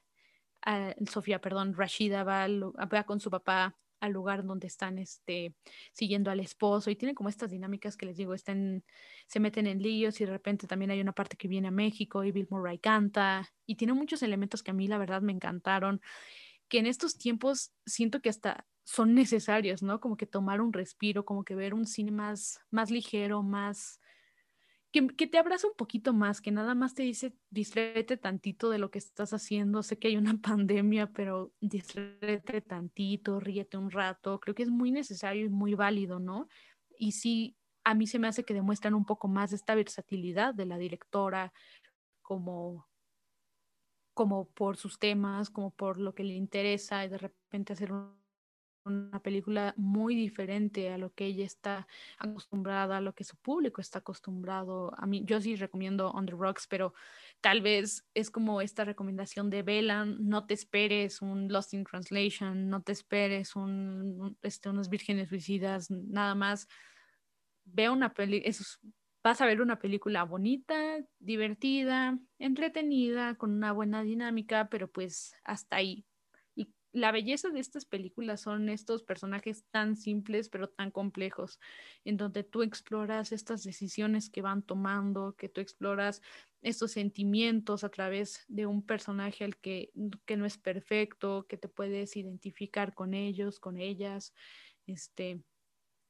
[1.09, 5.55] Sofía, perdón, Rashida va, va, con su papá al lugar donde están este,
[5.93, 10.19] siguiendo al esposo y tiene como estas dinámicas que les digo, se meten en líos
[10.21, 13.49] y de repente también hay una parte que viene a México y Bill Murray canta
[13.65, 16.01] y tiene muchos elementos que a mí la verdad me encantaron
[16.69, 19.99] que en estos tiempos siento que hasta son necesarios, ¿no?
[19.99, 23.99] Como que tomar un respiro, como que ver un cine más, más ligero, más...
[24.91, 28.89] Que, te abraza un poquito más, que nada más te dice, distréete tantito de lo
[28.89, 29.83] que estás haciendo.
[29.83, 34.39] Sé que hay una pandemia, pero distréete tantito, ríete un rato.
[34.39, 36.47] Creo que es muy necesario y muy válido, ¿no?
[36.97, 40.65] Y sí, a mí se me hace que demuestran un poco más esta versatilidad de
[40.65, 41.53] la directora
[42.21, 42.89] como
[44.19, 47.93] como por sus temas, como por lo que le interesa y de repente hacer
[48.89, 51.87] una película muy diferente a lo que ella está
[52.17, 54.93] acostumbrada, a lo que su público está acostumbrado.
[54.97, 56.93] A mí, yo sí recomiendo On the Rocks, pero
[57.41, 62.69] tal vez es como esta recomendación de Velan, no te esperes un Lost in Translation,
[62.69, 66.67] no te esperes un, este, unos vírgenes suicidas, nada más.
[67.65, 68.43] Ve una peli,
[69.23, 75.77] vas a ver una película bonita, divertida, entretenida, con una buena dinámica, pero pues hasta
[75.77, 76.08] ahí.
[76.91, 81.59] La belleza de estas películas son estos personajes tan simples pero tan complejos,
[82.03, 86.21] en donde tú exploras estas decisiones que van tomando, que tú exploras
[86.61, 89.91] estos sentimientos a través de un personaje al que,
[90.25, 94.33] que no es perfecto, que te puedes identificar con ellos, con ellas,
[94.87, 95.43] este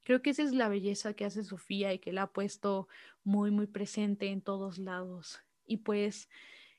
[0.03, 2.87] Creo que esa es la belleza que hace Sofía y que la ha puesto
[3.23, 5.39] muy, muy presente en todos lados.
[5.65, 6.29] Y pues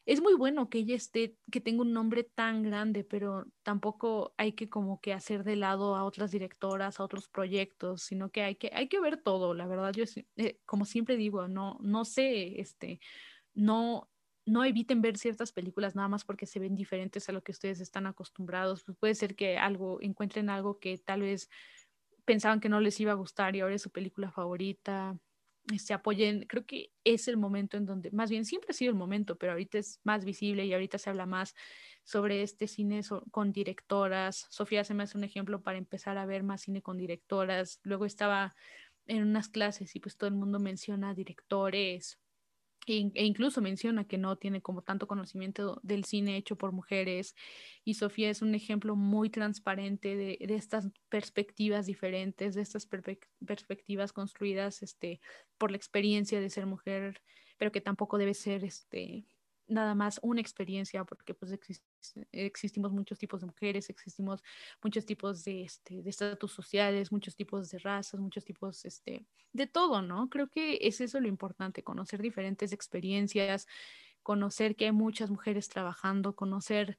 [0.07, 4.53] es muy bueno que ella esté, que tenga un nombre tan grande, pero tampoco hay
[4.53, 8.57] que como que hacer de lado a otras directoras, a otros proyectos, sino que hay
[8.57, 9.55] que, hay que ver todo.
[9.55, 10.05] La verdad, yo
[10.36, 13.01] eh, como siempre digo, no, no sé, este,
[13.55, 14.11] no,
[14.46, 17.80] no eviten ver ciertas películas nada más porque se ven diferentes a lo que ustedes
[17.80, 18.84] están acostumbrados.
[18.84, 21.48] Pues puede ser que algo, encuentren algo que tal vez
[22.24, 25.18] pensaban que no les iba a gustar y ahora es su película favorita.
[25.68, 28.90] Se este, apoyen, creo que es el momento en donde, más bien siempre ha sido
[28.90, 31.54] el momento, pero ahorita es más visible y ahorita se habla más
[32.02, 34.46] sobre este cine con directoras.
[34.50, 37.80] Sofía se me hace un ejemplo para empezar a ver más cine con directoras.
[37.84, 38.56] Luego estaba
[39.06, 42.18] en unas clases y pues todo el mundo menciona directores,
[42.87, 47.35] e, incluso menciona que no tiene como tanto conocimiento del cine hecho por mujeres
[47.85, 54.12] y Sofía es un ejemplo muy transparente de, de estas perspectivas diferentes, de estas perspectivas
[54.12, 55.20] construidas este,
[55.59, 57.20] por la experiencia de ser mujer,
[57.59, 59.26] pero que tampoco debe ser este,
[59.70, 61.58] nada más una experiencia, porque pues
[62.32, 64.42] existimos muchos tipos de mujeres, existimos
[64.82, 69.66] muchos tipos de este, de estatus sociales, muchos tipos de razas, muchos tipos este, de
[69.66, 70.28] todo, ¿no?
[70.28, 73.66] Creo que es eso lo importante, conocer diferentes experiencias,
[74.22, 76.98] conocer que hay muchas mujeres trabajando, conocer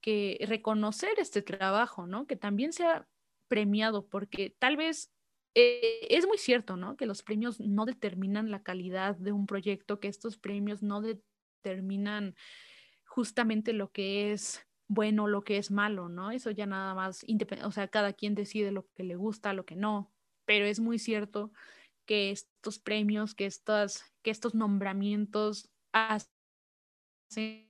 [0.00, 2.26] que reconocer este trabajo, ¿no?
[2.26, 3.08] Que también sea
[3.48, 5.10] premiado, porque tal vez
[5.54, 6.96] eh, es muy cierto, ¿no?
[6.96, 11.02] Que los premios no determinan la calidad de un proyecto, que estos premios no
[11.62, 12.34] determinan
[13.06, 16.30] justamente lo que es bueno, lo que es malo, ¿no?
[16.30, 17.24] Eso ya nada más,
[17.62, 20.10] o sea, cada quien decide lo que le gusta, lo que no,
[20.46, 21.52] pero es muy cierto
[22.06, 27.68] que estos premios, que, estas, que estos nombramientos hacen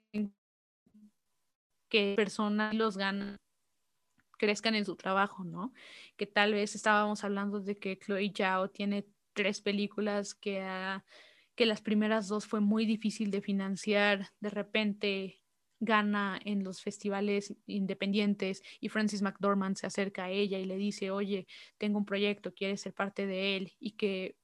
[1.88, 3.36] que personas los ganan
[4.38, 5.72] crezcan en su trabajo, ¿no?
[6.16, 11.04] Que tal vez estábamos hablando de que Chloe Zhao tiene tres películas que ha
[11.58, 15.42] que las primeras dos fue muy difícil de financiar, de repente
[15.80, 21.10] gana en los festivales independientes y Francis McDormand se acerca a ella y le dice,
[21.10, 24.36] oye, tengo un proyecto, quieres ser parte de él y que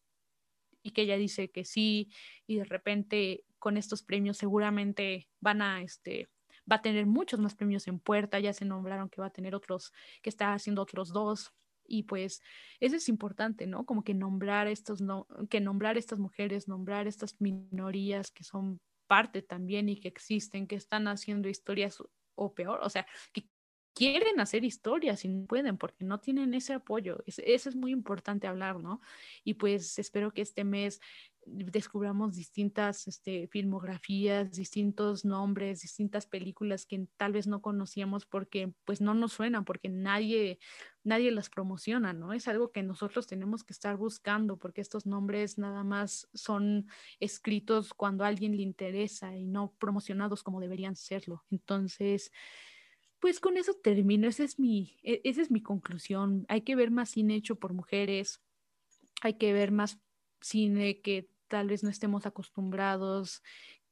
[0.83, 2.11] y que ella dice que sí
[2.49, 6.29] y de repente con estos premios seguramente van a este
[6.71, 9.55] va a tener muchos más premios en puerta, ya se nombraron que va a tener
[9.55, 11.53] otros, que está haciendo otros dos,
[11.87, 12.43] y pues
[12.80, 13.85] eso es importante, ¿no?
[13.87, 19.43] Como que nombrar estos, no, que nombrar estas mujeres, nombrar estas minorías que son parte
[19.43, 22.03] también y que existen, que están haciendo historias
[22.35, 23.49] o peor, o sea, que
[23.95, 27.22] quieren hacer historias y no pueden porque no tienen ese apoyo.
[27.26, 29.01] eso es muy importante hablar, ¿no?
[29.45, 31.01] Y pues espero que este mes
[31.47, 39.01] descubramos distintas este, filmografías, distintos nombres, distintas películas que tal vez no conocíamos porque pues
[39.01, 40.59] no nos suenan, porque nadie,
[41.05, 42.32] nadie las promociona, ¿no?
[42.32, 46.88] Es algo que nosotros tenemos que estar buscando porque estos nombres nada más son
[47.20, 51.44] escritos cuando a alguien le interesa y no promocionados como deberían serlo.
[51.50, 52.32] Entonces,
[53.20, 56.46] pues con eso termino, esa es mi, e, esa es mi conclusión.
[56.48, 58.42] Hay que ver más cine hecho por mujeres,
[59.22, 60.00] hay que ver más
[60.40, 63.42] cine que tal vez no estemos acostumbrados,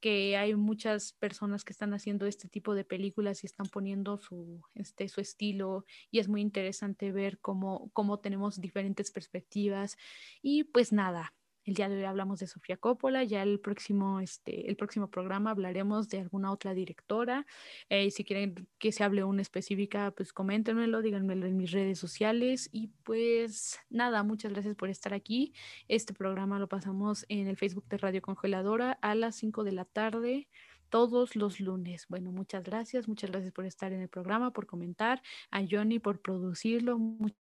[0.02, 4.60] que hay muchas personas que están haciendo este tipo de películas y están poniendo su,
[4.74, 9.96] este, su estilo y es muy interesante ver cómo, cómo tenemos diferentes perspectivas.
[10.42, 11.32] Y pues nada,
[11.64, 15.50] el día de hoy hablamos de Sofía Coppola, ya el próximo, este, el próximo programa
[15.50, 17.46] hablaremos de alguna otra directora.
[17.88, 22.68] Eh, si quieren que se hable una específica, pues coméntenmelo, díganmelo en mis redes sociales.
[22.72, 25.54] Y pues nada, muchas gracias por estar aquí.
[25.88, 29.84] Este programa lo pasamos en el Facebook de Radio Congeladora a las 5 de la
[29.84, 30.48] tarde
[30.88, 32.06] todos los lunes.
[32.08, 36.20] Bueno, muchas gracias, muchas gracias por estar en el programa, por comentar, a Johnny por
[36.20, 37.34] producirlo, muchas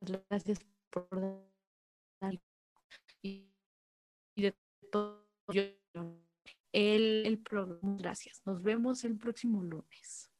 [0.00, 1.08] gracias por
[2.20, 2.51] dar
[3.22, 3.48] y,
[4.36, 4.54] de
[4.90, 7.96] todo el, el programa.
[7.98, 8.42] Gracias.
[8.44, 10.31] Nos vemos el próximo lunes.